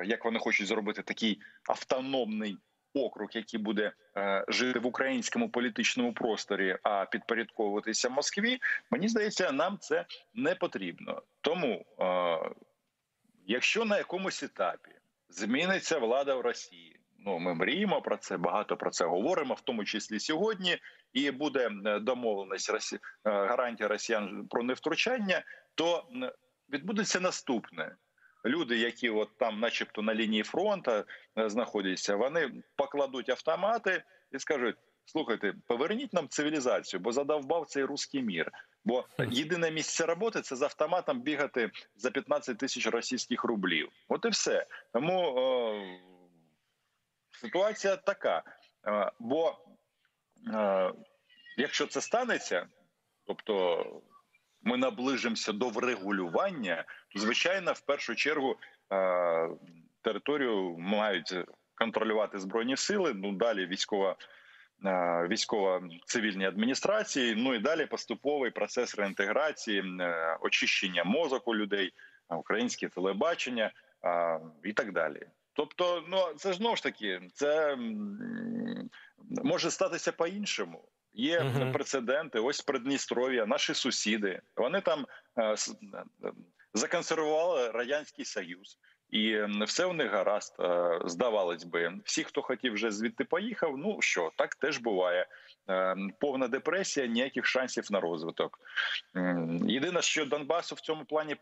як 0.06 0.26
вони 0.26 0.40
хочуть 0.40 0.68
зробити 0.68 1.02
такий 1.02 1.42
автономний 1.70 2.58
округ, 2.94 3.30
який 3.34 3.60
буде 3.60 3.92
е, 4.18 4.46
жити 4.48 4.80
в 4.80 4.86
українському 4.86 5.50
політичному 5.50 6.14
просторі, 6.14 6.78
а 6.84 7.06
підпорядковуватися 7.06 8.10
Москві, 8.10 8.60
мені 8.92 9.08
здається, 9.08 9.52
нам 9.52 9.78
це 9.82 10.06
не 10.34 10.56
потрібно. 10.56 11.22
Тому, 11.42 11.86
е, 12.00 12.38
якщо 13.46 13.86
на 13.86 13.98
якомусь 13.98 14.44
етапі 14.44 14.92
зміниться 15.30 16.00
влада 16.00 16.36
в 16.36 16.42
Росії, 16.42 17.00
ну 17.26 17.40
ми 17.40 17.54
мріємо 17.54 18.02
про 18.02 18.18
це, 18.18 18.38
багато 18.38 18.78
про 18.78 18.90
це 18.90 19.06
говоримо, 19.06 19.54
в 19.54 19.62
тому 19.62 19.86
числі 19.86 20.20
сьогодні, 20.20 20.78
і 21.14 21.32
буде 21.32 21.70
е, 21.86 22.00
домовленість 22.00 22.70
Росі... 22.70 22.96
е, 22.96 23.00
гарантія 23.24 23.90
Росіян 23.90 24.48
про 24.50 24.64
невтручання, 24.64 25.44
то 25.76 26.08
відбудеться 26.70 27.20
наступне. 27.20 27.96
Люди, 28.46 28.78
які 28.78 29.10
от 29.10 29.38
там, 29.38 29.60
начебто, 29.60 30.02
на 30.02 30.16
лінії 30.16 30.44
фронту 30.44 30.92
е, 30.92 31.06
знаходяться, 31.50 32.16
вони 32.16 32.52
покладуть 32.76 33.30
автомати 33.30 34.04
і 34.32 34.40
скажуть: 34.40 34.76
слухайте, 35.06 35.54
поверніть 35.68 36.14
нам 36.14 36.30
цивілізацію, 36.30 37.00
бо 37.00 37.12
задовбав 37.12 37.68
цей 37.68 37.84
руський 37.84 38.24
мір. 38.24 38.52
Бо 38.86 39.06
єдине 39.32 39.72
місце 39.72 40.06
роботи 40.06 40.42
це 40.42 40.56
з 40.56 40.62
автоматом 40.62 41.22
бігати 41.22 41.72
за 41.96 42.12
15 42.12 42.58
тисяч 42.58 42.88
російських 42.88 43.44
рублів. 43.44 43.90
От 44.08 44.26
і 44.26 44.30
все. 44.30 44.66
Тому 44.94 45.40
е, 45.40 46.00
ситуація 47.32 47.96
така. 47.96 48.44
Е, 48.88 49.12
бо 49.20 49.58
е, 50.54 50.92
якщо 51.58 51.88
це 51.88 52.02
станеться, 52.02 52.68
тобто 53.28 53.86
ми 54.62 54.78
наближимося 54.78 55.52
до 55.52 55.70
врегулювання, 55.70 56.86
то 57.14 57.20
звичайно, 57.20 57.74
в 57.74 57.82
першу 57.82 58.16
чергу 58.16 58.56
е, 58.92 59.50
територію 60.02 60.76
мають 60.80 61.36
контролювати 61.76 62.40
збройні 62.40 62.78
сили. 62.78 63.14
Ну 63.14 63.32
далі 63.32 63.66
військова. 63.66 64.16
Е, 64.86 65.28
Військово-цивільні 65.32 66.46
адміністрації, 66.46 67.36
ну 67.36 67.54
і 67.54 67.60
далі 67.60 67.86
поступовий 67.86 68.52
процес 68.52 68.96
реінтеграції, 68.96 69.84
е, 70.00 70.38
очищення 70.42 71.04
мозок 71.04 71.48
у 71.48 71.56
людей, 71.56 71.94
е, 72.32 72.36
українське 72.36 72.90
телебачення 72.90 73.72
і 74.64 74.74
так 74.74 74.94
далі. 74.94 75.22
Тобто, 75.54 76.04
ну 76.08 76.18
це 76.38 76.52
ж 76.52 76.58
знову 76.58 76.76
ж 76.76 76.84
таки, 76.84 77.22
це 77.34 77.78
може 79.44 79.72
статися 79.72 80.12
по-іншому. 80.12 80.84
Є 81.14 81.44
Мгм. 81.44 81.72
прецеденти. 81.72 82.40
Ось 82.40 82.62
Придністров'я, 82.62 83.46
наші 83.46 83.74
сусіди. 83.74 84.42
Вони 84.56 84.82
там 84.82 85.06
законсервували 86.74 87.72
радянський 87.72 88.26
союз, 88.26 88.80
і 89.10 89.32
е, 89.32 89.50
все 89.66 89.86
у 89.86 89.94
них 89.94 90.12
гаразд. 90.12 90.56
Е, 90.60 91.00
Здавалось 91.06 91.64
би, 91.64 91.94
всі, 92.04 92.24
хто 92.24 92.42
хотів, 92.42 92.74
вже 92.74 92.92
звідти 92.92 93.24
поїхав. 93.24 93.78
Ну 93.78 93.98
що 94.02 94.32
так 94.36 94.56
теж 94.56 94.78
буває. 94.78 95.28
Е, 95.70 95.96
Повна 96.20 96.48
депресія, 96.48 97.08
ніяких 97.08 97.46
шансів 97.46 97.92
на 97.92 98.00
розвиток. 98.00 98.60
Єдине, 99.68 100.02
що 100.02 100.26
Донбасу 100.26 100.76
в 100.76 100.80
цьому 100.80 101.06
плані 101.06 101.36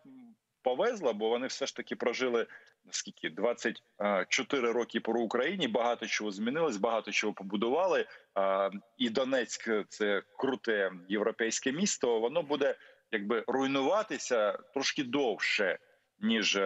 повезло, 0.62 1.14
бо 1.14 1.30
вони 1.30 1.48
все 1.48 1.66
ж 1.66 1.76
таки 1.76 1.96
прожили 1.96 2.48
скільки 2.92 3.30
24 3.30 4.72
роки 4.72 5.00
по 5.00 5.12
Україні. 5.12 5.68
Багато 5.68 6.08
чого 6.08 6.32
змінилось, 6.32 6.78
багато 6.78 7.12
чого 7.12 7.34
побудували. 7.34 8.06
І 8.98 9.10
Донецьк 9.10 9.70
це 9.90 10.22
круте 10.38 10.92
європейське 11.10 11.72
місто. 11.72 12.20
Воно 12.20 12.44
буде 12.44 12.76
якби 13.12 13.44
руйнуватися 13.48 14.52
трошки 14.74 15.04
довше, 15.04 15.78
ніж. 16.20 16.60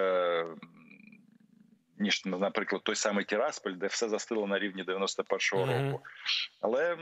Ніж, 2.00 2.26
наприклад, 2.26 2.84
той 2.84 2.96
самий 2.96 3.26
Тірасполь, 3.26 3.72
де 3.72 3.88
все 3.88 4.10
застило 4.10 4.48
на 4.48 4.60
рівні 4.60 4.84
91-го 4.84 5.66
Мгм. 5.66 5.92
року. 5.92 6.04
Але 6.62 6.98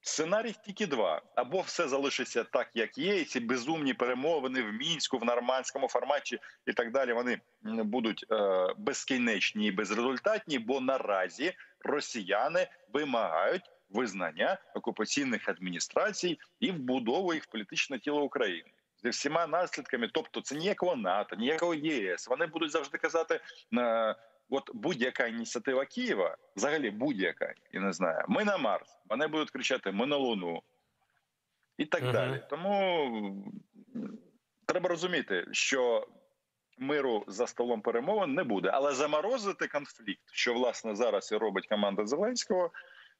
сценарій 0.00 0.54
тільки 0.64 0.86
два: 0.86 1.22
або 1.34 1.60
все 1.60 1.88
залишиться 1.88 2.44
так, 2.44 2.70
як 2.74 2.98
є, 2.98 3.20
і 3.20 3.24
ці 3.24 3.40
безумні 3.40 3.94
перемовини 3.94 4.62
в 4.62 4.72
мінську, 4.72 5.18
в 5.18 5.24
нормандському 5.24 5.88
форматі 5.88 6.38
і 6.66 6.72
так 6.72 6.92
далі. 6.92 7.12
Вони 7.12 7.40
будуть 7.62 8.26
е, 8.30 8.66
безкінечні 8.78 9.66
і 9.66 9.70
безрезультатні, 9.72 10.58
бо 10.58 10.80
наразі 10.80 11.52
росіяни 11.84 12.68
вимагають 12.92 13.70
визнання 13.90 14.58
окупаційних 14.74 15.48
адміністрацій 15.48 16.38
і 16.60 16.70
вбудову 16.70 17.34
їх 17.34 17.42
в 17.44 17.46
політичне 17.46 17.98
тіло 17.98 18.22
України. 18.22 18.70
Зі 19.02 19.08
всіма 19.10 19.46
наслідками, 19.46 20.10
тобто 20.14 20.40
це 20.40 20.54
ніякого 20.54 20.96
НАТО, 20.96 21.36
ніякого 21.36 21.74
ЄС. 21.74 22.28
Вони 22.28 22.46
будуть 22.46 22.70
завжди 22.70 22.98
казати 22.98 23.40
е, 23.78 24.14
от 24.50 24.70
будь-яка 24.74 25.26
ініціатива 25.26 25.84
Києва, 25.84 26.36
взагалі 26.56 26.90
будь-яка, 26.90 27.54
я 27.72 27.80
не 27.80 27.92
знаю, 27.92 28.24
ми 28.28 28.44
на 28.44 28.56
Марс. 28.56 28.98
Вони 29.08 29.26
будуть 29.26 29.50
кричати 29.50 29.92
Ми 29.92 30.06
на 30.06 30.16
Луну 30.16 30.62
і 31.78 31.84
так 31.84 32.02
Мгм. 32.02 32.12
далі. 32.12 32.42
Тому 32.50 33.52
треба 34.66 34.88
розуміти, 34.88 35.46
що 35.52 36.08
миру 36.78 37.24
за 37.26 37.46
столом 37.46 37.80
перемовин 37.80 38.34
не 38.34 38.44
буде, 38.44 38.70
але 38.72 38.94
заморозити 38.94 39.68
конфлікт, 39.68 40.22
що 40.32 40.54
власне 40.54 40.96
зараз 40.96 41.32
і 41.32 41.36
робить 41.36 41.66
команда 41.66 42.06
Зеленського, 42.06 42.70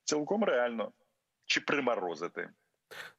цілком 0.05 0.45
реально 0.45 0.93
чи 1.47 1.61
приморозити. 1.61 2.51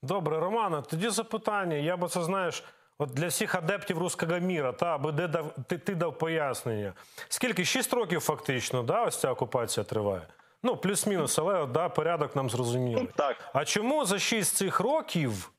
Добре, 0.01 0.39
Романа, 0.39 0.81
тоді 0.81 1.09
запитання. 1.09 1.75
Я 1.75 1.97
би 1.97 2.07
це 2.07 2.23
знаєш. 2.23 2.63
От 3.01 3.09
для 3.09 3.27
всіх 3.27 3.55
адептів 3.55 3.97
руського 3.97 4.39
міра, 4.39 4.71
та 4.73 4.95
аби 4.95 5.11
де 5.11 5.27
дав 5.27 5.53
ти, 5.67 5.77
ти 5.77 5.95
дав 5.95 6.17
пояснення. 6.17 6.93
Скільки? 7.29 7.65
Шість 7.65 7.93
років 7.93 8.21
фактично, 8.21 8.83
да, 8.83 9.03
ось 9.03 9.19
ця 9.19 9.31
окупація 9.31 9.83
триває. 9.83 10.27
Ну, 10.63 10.77
плюс-мінус, 10.77 11.39
але 11.39 11.59
от, 11.59 11.71
да, 11.71 11.89
порядок 11.89 12.35
нам 12.35 12.45
Ну 12.45 12.49
зрозумілий. 12.49 13.09
так, 13.15 13.49
А 13.53 13.65
чому 13.65 14.05
за 14.05 14.19
шість 14.19 14.55
цих 14.55 14.79
років 14.79 15.51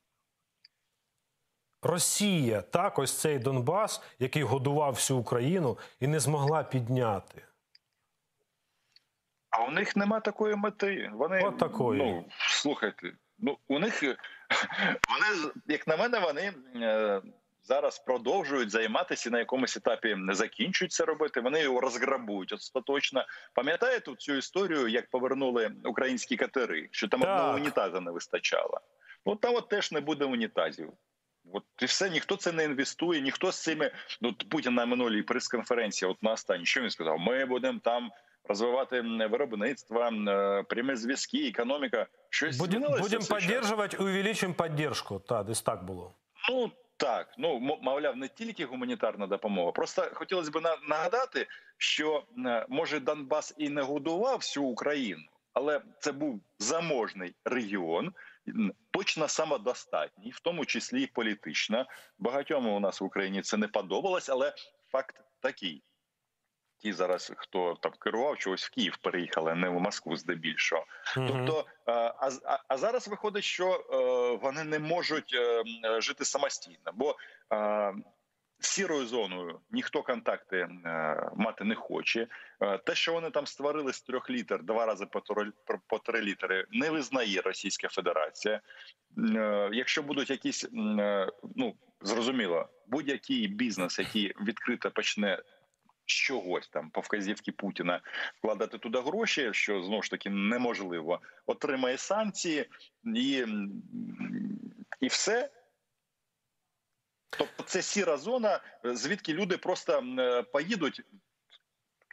Росія, 1.82 2.62
так, 2.62 2.98
ось 2.98 3.18
цей 3.20 3.38
Донбас, 3.38 4.02
який 4.18 4.42
годував 4.42 4.92
всю 4.94 5.18
Україну, 5.20 5.78
і 6.00 6.06
не 6.06 6.20
змогла 6.20 6.62
підняти? 6.62 7.42
а 9.50 9.64
у 9.64 9.70
них 9.70 9.96
нема 9.96 10.20
такої 10.20 10.56
мети. 10.56 11.10
Вони 11.14 11.44
От 11.44 11.58
такої. 11.58 12.02
ну 12.02 12.24
слухайте. 12.38 13.12
Ну 13.42 13.58
у 13.68 13.78
них 13.78 14.02
вони, 15.08 15.52
як 15.66 15.86
на 15.86 15.96
мене, 15.96 16.18
вони 16.18 16.52
е, 16.76 17.22
зараз 17.62 17.98
продовжують 17.98 18.70
займатися 18.70 19.28
і 19.28 19.32
на 19.32 19.38
якомусь 19.38 19.76
етапі 19.76 20.14
не 20.14 20.34
закінчують 20.34 20.92
це 20.92 21.04
робити. 21.04 21.40
Вони 21.40 21.62
його 21.62 21.80
розграбують 21.80 22.52
остаточно. 22.52 23.24
Пам'ятаєте 23.54 24.14
цю 24.14 24.34
історію, 24.34 24.88
як 24.88 25.10
повернули 25.10 25.70
українські 25.84 26.36
катери, 26.36 26.88
що 26.90 27.08
там 27.08 27.20
Так. 27.20 27.30
одного 27.30 27.54
унітаза 27.54 28.00
не 28.00 28.10
вистачало? 28.10 28.80
Ну 29.26 29.36
там 29.36 29.54
от 29.54 29.68
теж 29.68 29.92
не 29.92 30.00
буде 30.00 30.24
унітазів. 30.24 30.92
От 31.52 31.64
і 31.80 31.84
все, 31.84 32.10
ніхто 32.10 32.36
це 32.36 32.52
не 32.52 32.64
інвестує, 32.64 33.20
ніхто 33.20 33.52
з 33.52 33.62
цими. 33.62 33.90
Ну 34.20 34.32
Путін 34.32 34.74
на 34.74 34.86
минулій 34.86 35.22
прес-конференції, 35.22 36.10
от 36.10 36.22
на 36.22 36.32
останній, 36.32 36.66
що 36.66 36.80
він 36.80 36.90
сказав? 36.90 37.18
Ми 37.18 37.44
будемо 37.44 37.78
там 37.78 38.10
розвивати 38.50 39.00
виробництво, 39.00 40.00
е, 40.00 40.62
прямі 40.62 40.96
зв'язки, 40.96 41.48
економіка. 41.48 42.06
Щось 42.30 42.58
Будем, 42.58 42.72
змінилося 42.80 43.02
будем 43.02 43.20
в 43.20 43.24
цей 43.24 43.40
час? 43.40 43.46
підтримувати 43.46 43.96
увеличимо 43.96 44.54
підтримку. 44.54 45.18
Так, 45.18 45.46
десь 45.46 45.62
так 45.62 45.84
було. 45.84 46.14
Ну 46.50 46.70
так, 46.96 47.34
ну 47.38 47.78
мовляв, 47.82 48.16
не 48.16 48.28
тільки 48.28 48.64
гуманітарна 48.64 49.26
допомога. 49.26 49.72
Просто 49.72 50.02
хотілося 50.12 50.50
б 50.50 50.62
нагадати, 50.88 51.46
що 51.78 52.24
е, 52.46 52.66
може 52.68 53.00
Донбас 53.00 53.54
і 53.58 53.68
не 53.68 53.82
годував 53.82 54.36
всю 54.36 54.66
Україну, 54.66 55.22
але 55.52 55.80
це 56.00 56.12
був 56.12 56.40
заможний 56.58 57.34
регіон, 57.44 58.12
точно 58.90 59.28
самодостатній, 59.28 60.30
в 60.30 60.40
тому 60.40 60.64
числі 60.64 61.02
і 61.02 61.06
політично. 61.06 61.86
Багатьом 62.18 62.66
у 62.66 62.80
нас 62.80 63.00
в 63.00 63.04
Україні 63.04 63.42
це 63.42 63.56
не 63.56 63.68
подобалось, 63.68 64.28
але 64.28 64.54
факт 64.92 65.20
такий. 65.40 65.82
Ті 66.82 66.92
зараз, 66.92 67.32
хто 67.36 67.74
там 67.80 67.92
керував 67.98 68.38
чогось 68.38 68.64
в 68.64 68.70
Київ, 68.70 68.96
переїхали, 68.96 69.54
не 69.54 69.68
в 69.68 69.80
Москву 69.80 70.16
здебільшого. 70.16 70.84
Мгм. 71.16 71.28
Тобто, 71.28 71.64
е, 71.86 71.92
а, 71.92 72.30
а, 72.44 72.58
а 72.68 72.76
зараз 72.76 73.08
виходить, 73.08 73.44
що 73.44 73.68
е, 73.70 74.38
вони 74.42 74.64
не 74.64 74.78
можуть 74.78 75.34
е, 75.34 75.64
жити 76.00 76.24
самостійно, 76.24 76.92
бо 76.94 77.16
з 78.62 78.66
сірою 78.66 79.06
зоною 79.06 79.60
ніхто 79.70 80.02
контакти 80.02 80.68
мати 81.36 81.64
не 81.64 81.74
хоче. 81.74 82.26
Те, 82.86 82.94
що 82.94 83.12
вони 83.12 83.30
там 83.30 83.46
створили 83.46 83.92
з 83.92 84.02
трьох 84.02 84.30
літр, 84.30 84.62
два 84.62 84.86
рази 84.86 85.06
по 85.06 85.20
три, 85.20 85.52
по 85.86 85.98
три 85.98 86.20
літри, 86.20 86.66
не 86.70 86.90
визнає 86.90 87.40
Російська 87.40 87.88
Федерація. 87.88 88.60
Якщо 89.72 90.02
будуть 90.02 90.30
якісь 90.30 90.68
ну 90.72 91.74
зрозуміло, 92.00 92.68
будь-який 92.86 93.48
бізнес, 93.48 93.98
який 93.98 94.34
відкрито 94.40 94.90
почне 94.90 95.42
чогось 96.10 96.68
там 96.68 96.90
по 96.90 97.00
вказівці 97.00 97.52
Путіна 97.52 98.00
вкладати 98.38 98.78
туди 98.78 99.00
гроші, 99.00 99.50
що 99.52 99.82
знову 99.82 100.02
ж 100.02 100.10
таки 100.10 100.30
неможливо, 100.30 101.20
отримає 101.46 101.98
санкції 101.98 102.66
і, 103.14 103.46
і 105.00 105.06
все. 105.06 105.50
Тобто 107.30 107.62
це 107.62 107.82
сіра 107.82 108.16
зона, 108.16 108.60
звідки 108.84 109.32
люди 109.32 109.56
просто 109.56 110.04
е, 110.18 110.42
поїдуть. 110.42 111.02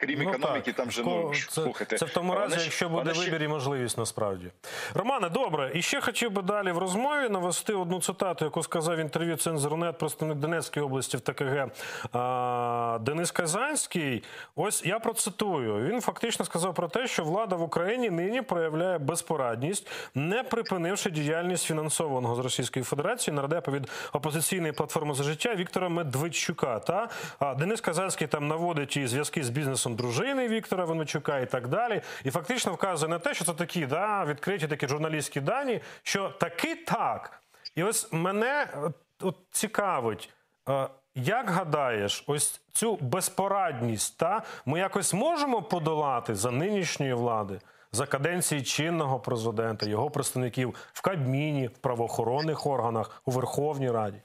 Крім 0.00 0.22
Ну, 0.22 0.30
економіки, 0.30 0.72
так. 0.72 0.76
там 0.76 0.90
же 0.90 1.02
ну 1.04 1.32
це, 1.34 1.50
слухайте, 1.62 1.98
це 1.98 2.06
в 2.06 2.10
тому 2.10 2.34
разі, 2.34 2.50
вони 2.54 2.62
якщо 2.64 2.88
буде 2.88 3.14
ще- 3.14 3.24
вибір 3.24 3.42
і 3.42 3.48
можливість 3.48 3.98
насправді. 3.98 4.46
Романе, 4.94 5.28
добре. 5.28 5.70
І 5.74 5.82
ще 5.82 6.00
хотів 6.00 6.30
би 6.30 6.42
далі 6.42 6.72
в 6.72 6.78
розмові 6.78 7.28
навести 7.28 7.72
одну 7.74 8.00
цитату, 8.00 8.44
яку 8.44 8.62
сказав 8.62 8.96
в 8.96 8.98
інтерв'ю 8.98 9.36
Цензурнет 9.36 9.98
представник 9.98 10.38
Донецької 10.38 10.86
області 10.86 11.16
в 11.16 11.20
ТКГ 11.20 11.68
а, 12.12 12.98
Денис 13.02 13.30
Казанський. 13.30 14.22
Ось 14.56 14.84
я 14.86 14.98
процитую. 14.98 15.88
Він 15.88 16.00
фактично 16.00 16.44
сказав 16.44 16.74
про 16.74 16.88
те, 16.88 17.06
що 17.06 17.24
влада 17.24 17.56
в 17.56 17.62
Україні 17.62 18.10
нині 18.10 18.42
проявляє 18.42 18.98
безпорадність, 18.98 19.86
не 20.14 20.42
припинивши 20.42 21.10
діяльність 21.10 21.64
фінансованого 21.64 22.34
з 22.34 22.38
Російської 22.38 22.84
Федерації 22.84 23.34
нардепа 23.34 23.72
від 23.72 23.88
опозиційної 24.12 24.72
платформи 24.72 25.14
за 25.14 25.22
життя 25.24 25.54
Віктора 25.54 25.88
Медведчука. 25.88 26.78
Та 26.78 27.08
а 27.38 27.54
Денис 27.54 27.80
Казанський 27.80 28.26
там 28.26 28.48
наводить 28.48 28.96
і 28.96 29.06
зв'язки 29.06 29.44
з 29.44 29.50
бізнесом 29.50 29.87
дружини 29.96 30.48
Віктора 30.48 30.84
Венечука 30.84 31.38
і 31.38 31.46
так 31.50 31.68
далі. 31.68 32.02
І 32.24 32.30
фактично 32.30 32.72
вказує 32.72 33.10
на 33.10 33.18
те, 33.18 33.34
що 33.34 33.44
це 33.44 33.54
такі 33.54 33.86
да, 33.86 34.24
відкриті 34.24 34.66
такі 34.68 34.88
журналістські 34.88 35.40
дані, 35.40 35.80
що 36.02 36.28
таки 36.28 36.74
так. 36.74 37.42
І 37.74 37.82
ось 37.82 38.12
мене 38.12 38.68
е, 38.74 38.92
от, 39.20 39.36
цікавить. 39.50 40.32
е, 40.68 40.88
Як 41.14 41.50
гадаєш, 41.50 42.24
ось 42.26 42.60
цю 42.72 42.96
безпорадність 42.96 44.18
та 44.18 44.42
ми 44.66 44.78
якось 44.78 45.14
можемо 45.14 45.62
подолати 45.62 46.34
за 46.34 46.50
нинішньої 46.50 47.12
влади, 47.14 47.60
за 47.92 48.06
каденції 48.06 48.62
чинного 48.62 49.20
президента, 49.20 49.86
його 49.86 50.10
представників 50.10 50.74
в 50.92 51.02
Кабміні, 51.02 51.66
в 51.66 51.78
правоохоронних 51.78 52.66
органах, 52.66 53.22
у 53.24 53.30
Верховній 53.30 53.90
Раді? 53.90 54.22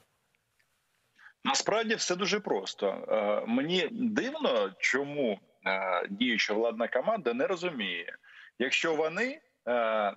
Насправді 1.44 1.94
все 1.94 2.16
дуже 2.16 2.40
просто. 2.40 2.86
Е, 3.08 3.44
Мені 3.46 3.88
дивно, 3.92 4.70
чому 4.78 5.38
діюча 6.10 6.54
владна 6.54 6.88
команда 6.88 7.34
не 7.34 7.46
розуміє, 7.46 8.16
якщо 8.58 8.94
вони 8.94 9.40
е, 9.68 10.14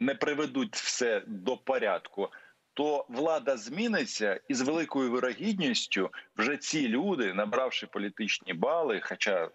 не 0.00 0.14
приведуть 0.14 0.76
все 0.76 1.22
до 1.26 1.56
порядку, 1.56 2.28
то 2.74 3.06
влада 3.08 3.56
зміниться, 3.56 4.40
і 4.48 4.54
з 4.54 4.60
великою 4.60 5.10
вирогідністю 5.10 6.10
вже 6.36 6.56
ці 6.56 6.88
люди, 6.88 7.34
набравши 7.34 7.86
політичні 7.86 8.52
бали, 8.52 9.00
хоча 9.04 9.50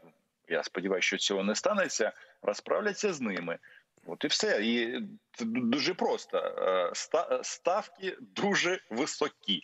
я 0.47 0.63
сподіваюся, 0.63 1.07
що 1.07 1.17
цього 1.17 1.43
не 1.43 1.55
станеться, 1.55 2.11
розправляться 2.41 3.13
з 3.13 3.21
ними. 3.21 3.57
От 4.05 4.23
і 4.23 4.27
все. 4.27 4.65
І 4.65 5.01
це 5.31 5.45
дуже 5.45 5.93
просто. 5.93 6.37
Е, 6.37 7.43
Ставки 7.43 8.17
дуже 8.19 8.79
високі. 8.89 9.63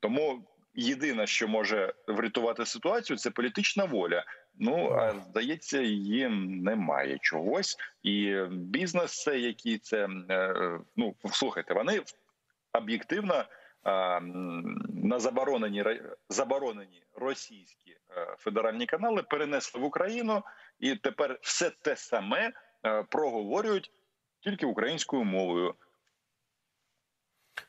Тому 0.00 0.44
єдине, 0.74 1.26
що 1.26 1.48
може 1.48 1.94
врятувати 2.06 2.66
ситуацію, 2.66 3.16
це 3.16 3.30
політична 3.30 3.84
воля. 3.84 4.24
Ну 4.58 4.92
а 4.92 5.20
здається, 5.20 5.80
її 5.80 6.28
немає 6.48 7.18
чогось. 7.18 7.76
І 8.02 8.36
бізнес, 8.50 9.22
це 9.22 9.38
який 9.38 9.78
це 9.78 10.08
е, 10.30 10.78
ну 10.96 11.14
слухайте, 11.32 11.74
вони 11.74 12.00
об'єктивно 12.72 13.44
на 13.84 15.18
заборонені 15.18 15.84
заборонені 16.28 17.02
російські 17.14 17.90
е, 17.90 18.36
федеральні 18.38 18.86
канали 18.86 19.22
перенесли 19.22 19.80
в 19.80 19.84
Україну, 19.84 20.42
і 20.80 20.96
тепер 20.96 21.38
все 21.42 21.70
те 21.70 21.96
саме 21.96 22.52
е, 22.86 23.02
проговорюють 23.02 23.90
тільки 24.40 24.66
українською 24.66 25.24
мовою. 25.24 25.74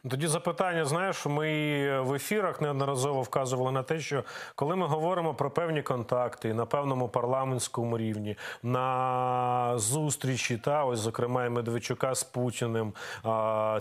Тоді 0.10 0.28
запитання, 0.28 0.86
знаєш, 0.86 1.26
ми 1.26 2.02
в 2.02 2.14
ефірах 2.14 2.62
неодноразово 2.62 3.22
вказували 3.22 3.72
на 3.72 3.84
те, 3.84 4.00
що 4.00 4.24
коли 4.56 4.76
ми 4.76 4.88
говоримо 4.88 5.34
про 5.34 5.52
певні 5.52 5.82
контакти 5.82 6.54
на 6.54 6.66
певному 6.66 7.10
парламентському 7.10 7.98
рівні, 7.98 8.38
на 8.64 9.74
зустрічі, 9.78 10.58
та 10.58 10.86
ось 10.86 11.00
зокрема 11.00 11.46
і 11.46 11.50
Медведчука 11.50 12.16
з 12.16 12.24
Путіним, 12.24 12.94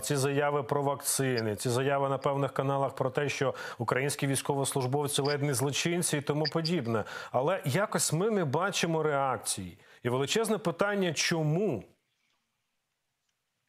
ці 0.01 0.15
заяви 0.15 0.63
про 0.63 0.83
вакцини, 0.83 1.55
ці 1.55 1.69
заяви 1.69 2.09
на 2.09 2.17
певних 2.17 2.51
каналах 2.53 2.95
про 2.95 3.09
те, 3.09 3.29
що 3.29 3.53
українські 3.77 4.27
військовослужбовці 4.27 5.21
ледь 5.21 5.43
не 5.43 5.53
злочинці 5.53 6.17
і 6.17 6.21
тому 6.21 6.45
подібне. 6.45 7.03
Але 7.31 7.61
якось 7.65 8.13
ми 8.13 8.29
не 8.29 8.45
бачимо 8.45 9.03
реакції. 9.03 9.77
І 10.03 10.09
величезне 10.09 10.57
питання, 10.57 11.13
чому? 11.13 11.83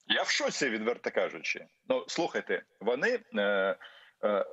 Я 0.07 0.23
в 0.23 0.31
шоці, 0.31 0.71
відверто 0.71 1.11
кажучи. 1.11 1.67
Ну 1.89 2.05
слухайте, 2.09 2.63
вони 2.81 3.21
е, 3.35 3.77
е, 4.25 4.45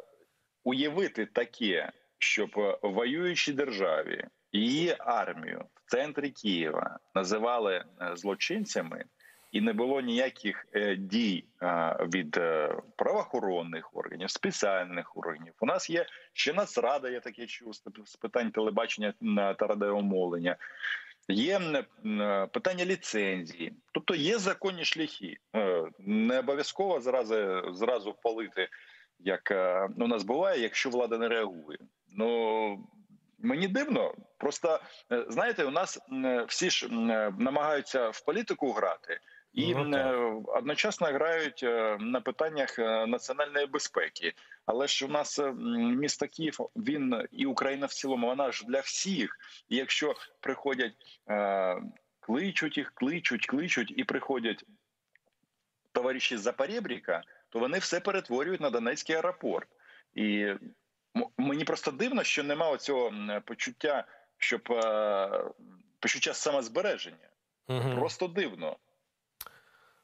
уявити 0.64 1.26
таке, 1.26 1.92
щоб 2.20 2.80
воюючій 2.82 3.54
державі 3.54 4.26
її 4.52 4.96
армію 5.00 5.66
в 5.76 5.92
центрі 5.92 6.30
Києва 6.30 7.00
називали 7.16 7.76
е, 7.76 8.16
злочинцями, 8.16 9.06
і 9.52 9.62
не 9.62 9.74
було 9.74 10.02
ніяких 10.02 10.66
е, 10.74 10.96
дій 10.96 11.46
е, 11.62 11.96
від 12.14 12.38
е, 12.38 12.76
правоохоронних 12.96 13.96
органів, 13.96 14.30
спеціальних 14.30 15.18
органів. 15.18 15.54
У 15.60 15.66
нас 15.66 15.90
є 15.90 16.06
ще 16.34 16.54
Нацрада, 16.54 17.10
я 17.10 17.20
таке 17.20 17.46
чув 17.46 17.76
з 18.06 18.16
питань 18.16 18.52
телебачення 18.52 19.14
та 19.60 19.68
радіомовлення. 19.68 20.56
Є 21.32 21.56
м, 22.06 22.48
питання 22.50 22.86
ліцензії, 22.86 23.74
тобто 23.92 24.16
є 24.16 24.38
законні 24.38 24.86
шляхи. 24.86 25.38
Е, 25.56 25.84
Не 26.00 26.40
обов'язково 26.40 27.02
зразу 27.02 27.62
зразу 27.74 28.14
палити, 28.14 28.70
як 29.20 29.52
е, 29.52 29.88
у 29.98 30.08
нас 30.08 30.24
буває, 30.24 30.62
якщо 30.62 30.90
влада 30.90 31.18
не 31.18 31.28
реагує. 31.28 31.78
Ну 32.18 32.88
мені 33.40 33.68
дивно. 33.68 34.14
Просто 34.38 34.80
е, 35.12 35.26
знаєте, 35.30 35.66
у 35.66 35.72
нас 35.72 36.00
всі 36.48 36.70
ж 36.70 36.86
е, 36.88 37.34
намагаються 37.40 38.10
в 38.10 38.26
політику 38.26 38.72
грати. 38.72 39.20
І 39.54 39.76
Ну, 39.76 39.98
е, 39.98 40.16
одночасно 40.46 41.08
грають 41.08 41.64
е, 41.64 41.98
на 42.00 42.22
питаннях 42.22 42.80
е, 42.80 43.08
національної 43.08 43.66
безпеки. 43.66 44.34
Але 44.66 44.88
ж 44.88 45.06
у 45.06 45.08
нас 45.08 45.40
місто 45.98 46.28
Київ, 46.28 46.58
він 46.76 47.28
і 47.32 47.46
Україна 47.46 47.86
в 47.86 47.94
цілому, 47.94 48.28
вона 48.28 48.52
ж 48.52 48.66
для 48.66 48.80
всіх. 48.80 49.38
І 49.70 49.76
якщо 49.76 50.16
приходять, 50.40 50.94
кличуть 52.20 52.78
їх, 52.78 52.92
кличуть, 52.96 53.46
кличуть, 53.46 53.94
і 53.98 54.04
приходять 54.04 54.64
товариші 55.92 56.38
з 56.38 56.42
Запорєбріка, 56.42 57.24
то 57.50 57.60
вони 57.60 57.80
все 57.80 58.00
перетворюють 58.00 58.62
на 58.62 58.70
Донецький 58.70 59.16
аеропорт. 59.16 59.68
І 60.14 60.54
мені 61.38 61.64
просто 61.64 61.92
дивно, 61.92 62.24
що 62.24 62.44
немає 62.44 62.78
цього 62.78 63.12
почуття, 63.46 64.06
щоб 64.38 64.62
почуття 66.00 66.34
самозбереження. 66.34 67.30
Мгм. 67.68 67.96
Просто 67.96 68.28
дивно. 68.28 68.78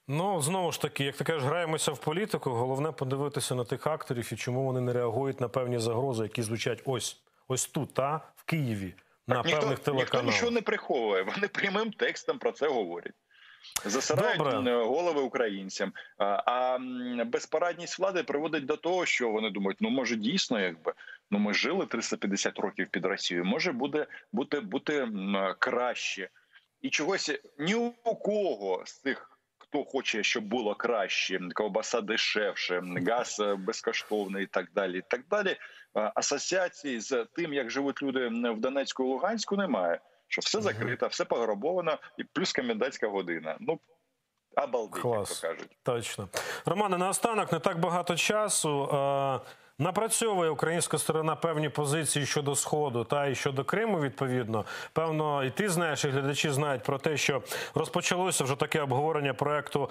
Ну 0.07 0.41
знову 0.41 0.71
ж 0.71 0.81
таки, 0.81 1.03
як 1.03 1.15
ти 1.15 1.23
кажеш, 1.23 1.43
граємося 1.43 1.91
в 1.91 1.97
політику. 1.97 2.49
Головне 2.49 2.91
подивитися 2.91 3.55
на 3.55 3.63
тих 3.63 3.87
акторів 3.87 4.33
і 4.33 4.35
чому 4.35 4.63
вони 4.63 4.81
не 4.81 4.93
реагують 4.93 5.41
на 5.41 5.47
певні 5.47 5.79
загрози, 5.79 6.23
які 6.23 6.41
звучать 6.41 6.81
ось 6.85 7.21
ось 7.47 7.65
тут, 7.65 7.93
та 7.93 8.21
в 8.35 8.43
Києві, 8.43 8.93
на 9.27 9.35
ніхто, 9.35 9.59
певних 9.59 9.87
ніхто 9.93 10.21
нічого 10.21 10.51
не 10.51 10.61
приховує. 10.61 11.23
Вони 11.23 11.47
прямим 11.47 11.91
текстом 11.91 12.39
про 12.39 12.51
це 12.51 12.67
говорять. 12.67 13.13
Засирають 13.85 14.37
Добре. 14.37 14.83
голови 14.83 15.21
українцям. 15.21 15.93
А, 16.17 16.25
а 16.45 16.79
безпорадність 17.25 17.99
влади 17.99 18.23
приводить 18.23 18.65
до 18.65 18.77
того, 18.77 19.05
що 19.05 19.29
вони 19.29 19.49
думають: 19.49 19.77
ну 19.81 19.89
може 19.89 20.15
дійсно, 20.15 20.59
якби 20.59 20.93
ну 21.31 21.39
ми 21.39 21.53
жили 21.53 21.85
350 21.85 22.59
років 22.59 22.87
під 22.91 23.05
Росією, 23.05 23.45
може 23.45 23.71
буде 23.71 24.07
бути, 24.31 24.59
бути 24.59 25.07
краще. 25.59 26.29
І 26.81 26.89
чогось 26.89 27.31
ні 27.59 27.75
у 28.03 28.15
кого 28.15 28.83
з 28.85 28.99
тих. 28.99 29.36
Хто 29.77 29.85
хоче, 29.85 30.23
щоб 30.23 30.43
було 30.43 30.75
краще, 30.75 31.39
ковбаса 31.53 32.01
дешевше, 32.01 32.81
газ 33.07 33.39
е, 33.39 33.55
безкоштовний, 33.55 34.43
і 34.43 34.47
так 34.47 34.67
далі. 34.75 34.97
І 34.97 35.03
так 35.09 35.21
далі. 35.29 35.49
Е, 35.49 36.11
Асоціації 36.15 36.99
з 36.99 37.25
тим, 37.35 37.53
як 37.53 37.69
живуть 37.69 38.01
люди 38.01 38.27
в 38.27 38.59
Донецьку 38.59 39.03
і 39.03 39.07
Луганську, 39.07 39.55
немає. 39.55 39.99
Що 40.27 40.41
все 40.41 40.61
закрито, 40.61 41.07
все 41.07 41.25
пограбовано, 41.25 41.97
і 42.17 42.23
плюс 42.23 42.53
комендантська 42.53 43.07
година. 43.07 43.57
Ну 43.59 43.79
обалдеть, 44.63 45.05
як 45.05 45.27
то 45.27 45.47
кажуть. 45.47 45.77
Точно. 45.83 46.29
Романе, 46.65 46.97
наостанок 46.97 47.51
не 47.51 47.59
так 47.59 47.79
багато 47.79 48.15
часу. 48.15 48.89
Напрацьовує 49.79 50.49
українська 50.49 50.97
сторона 50.97 51.35
певні 51.35 51.69
позиції 51.69 52.25
щодо 52.25 52.55
сходу 52.55 53.03
та 53.03 53.25
і 53.25 53.35
щодо 53.35 53.63
Криму. 53.63 53.99
Відповідно, 53.99 54.65
певно, 54.93 55.43
і 55.43 55.49
ти 55.49 55.69
знаєш, 55.69 56.05
і 56.05 56.09
глядачі 56.09 56.49
знають 56.49 56.83
про 56.83 56.97
те, 56.97 57.17
що 57.17 57.41
розпочалося 57.75 58.43
вже 58.43 58.55
таке 58.55 58.81
обговорення 58.81 59.33
проекту 59.33 59.89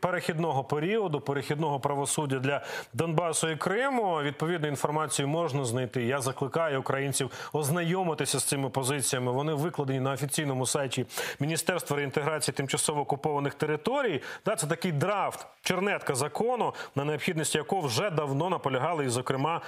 перехідного 0.00 0.64
періоду, 0.64 1.20
перехідного 1.20 1.80
правосуддя 1.80 2.38
для 2.38 2.62
Донбасу 2.92 3.48
і 3.48 3.56
Криму. 3.56 4.22
Відповідну 4.22 4.68
інформацію 4.68 5.28
можна 5.28 5.64
знайти. 5.64 6.04
Я 6.04 6.20
закликаю 6.20 6.80
українців 6.80 7.30
ознайомитися 7.52 8.38
з 8.38 8.44
цими 8.44 8.70
позиціями. 8.70 9.32
Вони 9.32 9.54
викладені 9.54 10.00
на 10.00 10.12
офіційному 10.12 10.66
сайті 10.66 11.06
Міністерства 11.40 11.96
реінтеграції 11.96 12.54
тимчасово 12.54 13.00
окупованих 13.00 13.54
територій. 13.54 14.22
Да, 14.44 14.56
це 14.56 14.66
такий 14.66 14.92
драфт, 14.92 15.46
чернетка 15.62 16.14
закону, 16.14 16.74
на 16.94 17.04
необхідності 17.04 17.58
якого 17.58 17.86
вже 17.86 18.10
давно 18.10 18.48
наполягали, 18.94 19.04
і, 19.04 19.08
зокрема, 19.08 19.60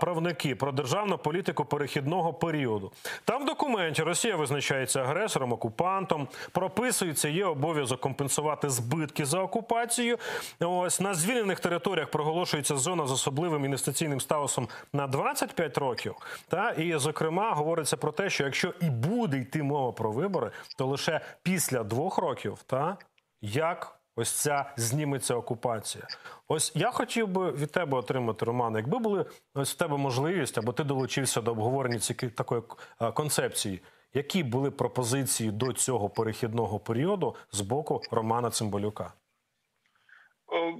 правники 0.00 0.54
про 0.54 0.72
державну 0.72 1.18
політику 1.18 1.64
перехідного 1.64 2.32
періоду. 2.32 2.92
Там 3.24 3.42
в 3.42 3.46
документі 3.46 4.02
Росія 4.02 4.36
визначається 4.36 5.00
агресором, 5.00 5.52
окупантом, 5.52 6.28
прописується 6.52 7.28
є 7.28 7.44
обов'язок 7.44 8.00
компенсувати 8.00 8.70
збитки 8.70 9.24
за 9.24 9.40
окупацію. 9.40 10.18
Ось 10.60 11.00
на 11.00 11.14
звільнених 11.14 11.60
територіях 11.60 12.10
проголошується 12.10 12.76
зона 12.76 13.06
з 13.06 13.12
особливим 13.12 13.64
інвестиційним 13.64 14.20
статусом 14.20 14.68
на 14.92 15.06
25 15.06 15.78
років. 15.78 16.14
Та 16.48 16.70
і 16.70 16.98
зокрема 16.98 17.52
говориться 17.52 17.96
про 17.96 18.12
те, 18.12 18.30
що 18.30 18.44
якщо 18.44 18.74
і 18.80 18.90
буде 18.90 19.38
йти 19.38 19.62
мова 19.62 19.92
про 19.92 20.12
вибори, 20.12 20.50
то 20.76 20.86
лише 20.86 21.20
після 21.42 21.84
двох 21.84 22.18
років, 22.18 22.58
та 22.66 22.96
як 23.42 23.99
ось 24.20 24.30
ця 24.30 24.72
зніметься 24.76 25.34
окупація. 25.34 26.06
Ось 26.48 26.72
я 26.74 26.90
хотів 26.90 27.28
би 27.28 27.52
від 27.52 27.70
тебе 27.70 27.98
отримати, 27.98 28.44
Роман, 28.44 28.76
якби 28.76 28.98
були 28.98 29.26
ось 29.54 29.72
в 29.72 29.76
тебе 29.76 29.96
можливість, 29.96 30.58
або 30.58 30.72
ти 30.72 30.84
долучився 30.84 31.40
до 31.40 31.50
обговорення 31.50 31.98
цієї 31.98 32.34
такої 32.34 32.62
е, 33.00 33.12
концепції. 33.12 33.80
Які 34.14 34.42
були 34.42 34.70
пропозиції 34.70 35.50
до 35.50 35.72
цього 35.72 36.08
перехідного 36.08 36.78
періоду 36.78 37.36
з 37.52 37.60
боку 37.60 38.02
Романа 38.10 38.50
Цимбалюка? 38.50 39.12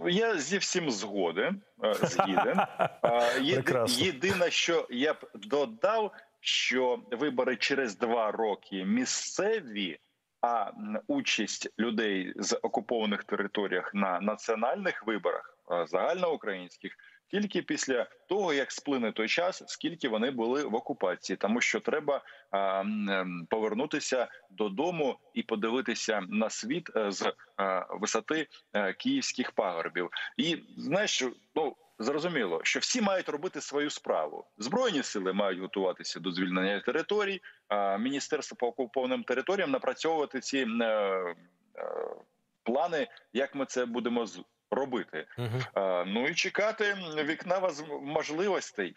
Я 0.06 0.38
зі 0.38 0.58
всім 0.58 0.90
згоден, 0.90 1.62
е, 1.84 1.94
згіден. 1.94 2.60
Е. 3.04 3.86
Єдине, 3.88 4.50
що 4.50 4.86
я 4.90 5.14
б 5.14 5.30
додав, 5.34 6.12
що 6.40 6.98
вибори 7.10 7.56
через 7.56 7.98
два 7.98 8.30
роки 8.30 8.84
місцеві, 8.84 9.98
а 10.42 10.70
участь 11.06 11.68
людей 11.78 12.32
з 12.36 12.58
окупованих 12.62 13.24
територіях 13.24 13.94
на 13.94 14.20
національних 14.20 15.06
виборах 15.06 15.56
загальноукраїнських. 15.86 16.96
Тільки 17.30 17.62
після 17.62 18.06
того, 18.28 18.52
як 18.52 18.72
сплине 18.72 19.12
той 19.12 19.28
час, 19.28 19.62
скільки 19.66 20.08
вони 20.08 20.30
були 20.30 20.64
в 20.64 20.74
окупації, 20.74 21.36
тому 21.36 21.60
що 21.60 21.80
треба 21.80 22.22
повернутися 23.50 24.28
додому 24.50 25.18
і 25.34 25.42
подивитися 25.42 26.22
на 26.28 26.50
світ 26.50 26.90
е, 26.96 27.10
з 27.10 27.22
е, 27.22 27.32
висоти 27.90 28.46
е, 28.72 28.92
київських 28.92 29.52
пагорбів. 29.52 30.10
І 30.36 30.56
знаєш, 30.76 31.24
ну 31.54 31.76
зрозуміло, 32.00 32.60
що 32.62 32.80
всі 32.80 33.00
мають 33.00 33.28
робити 33.28 33.60
свою 33.60 33.90
справу. 33.90 34.44
Збройні 34.58 35.02
сили 35.02 35.32
мають 35.32 35.60
готуватися 35.60 36.20
до 36.20 36.32
звільнення 36.32 36.80
територій. 36.80 37.40
А 37.68 37.96
міністерство 37.96 38.56
по 38.56 38.66
окупованим 38.66 39.24
територіям 39.24 39.70
напрацьовувати 39.70 40.40
ці 40.40 40.58
е, 40.58 40.84
е, 40.84 41.34
плани, 42.62 43.08
як 43.32 43.54
ми 43.54 43.66
це 43.66 43.84
будемо 43.86 44.26
робити. 44.70 45.26
Uh 45.38 45.50
-huh. 45.50 46.00
Е, 46.00 46.04
ну 46.06 46.28
і 46.28 46.34
чекати 46.34 46.96
вікна 47.24 47.70
можливостей. 48.02 48.94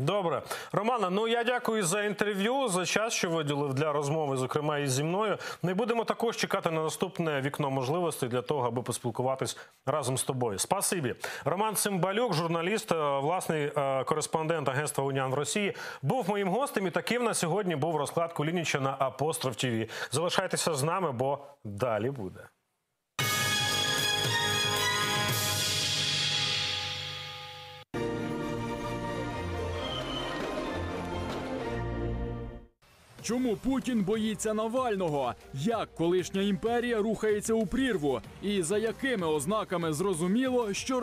Добре, 0.00 0.42
Романа. 0.72 1.10
Ну 1.10 1.28
я 1.28 1.44
дякую 1.44 1.82
за 1.82 2.02
інтерв'ю, 2.02 2.68
за 2.68 2.86
час, 2.86 3.12
що 3.12 3.30
виділив 3.30 3.74
для 3.74 3.92
розмови, 3.92 4.36
зокрема 4.36 4.78
і 4.78 4.86
зі 4.86 5.04
мною. 5.04 5.38
Не 5.62 5.74
будемо 5.74 6.04
також 6.04 6.36
чекати 6.36 6.70
на 6.70 6.82
наступне 6.82 7.40
вікно 7.40 7.70
можливостей 7.70 8.28
для 8.28 8.42
того, 8.42 8.66
аби 8.66 8.82
поспілкуватись 8.82 9.56
разом 9.86 10.18
з 10.18 10.22
тобою. 10.22 10.58
Спасибі. 10.58 11.14
Роман 11.44 11.74
Цимбалюк, 11.74 12.34
журналіст, 12.34 12.92
е, 12.92 13.18
власний 13.18 13.72
е, 13.76 14.04
кореспондент 14.04 14.68
агентства 14.68 15.04
Уніан 15.04 15.30
в 15.30 15.34
Росії, 15.34 15.74
був 16.02 16.28
моїм 16.28 16.48
гостем. 16.48 16.86
І 16.86 16.90
таким 16.90 17.24
на 17.24 17.34
сьогодні 17.34 17.76
був 17.76 17.96
розклад 17.96 18.32
Кулініча 18.32 18.80
на 18.80 18.96
Апостроф 18.98 19.56
ТВ. 19.56 19.86
Залишайтеся 20.10 20.74
з 20.74 20.82
нами, 20.82 21.12
бо 21.12 21.38
далі 21.64 22.10
буде. 22.10 22.40
Чому 33.28 33.56
Путін 33.56 34.02
боїться 34.02 34.54
Навального? 34.54 35.34
Як 35.54 35.94
колишня 35.94 36.42
імперія 36.42 36.98
рухається 36.98 37.54
у 37.54 37.66
прірву? 37.66 38.20
І 38.42 38.62
за 38.62 38.78
якими 38.78 39.26
ознаками 39.26 39.92
зрозуміло, 39.92 40.74
що 40.74 40.96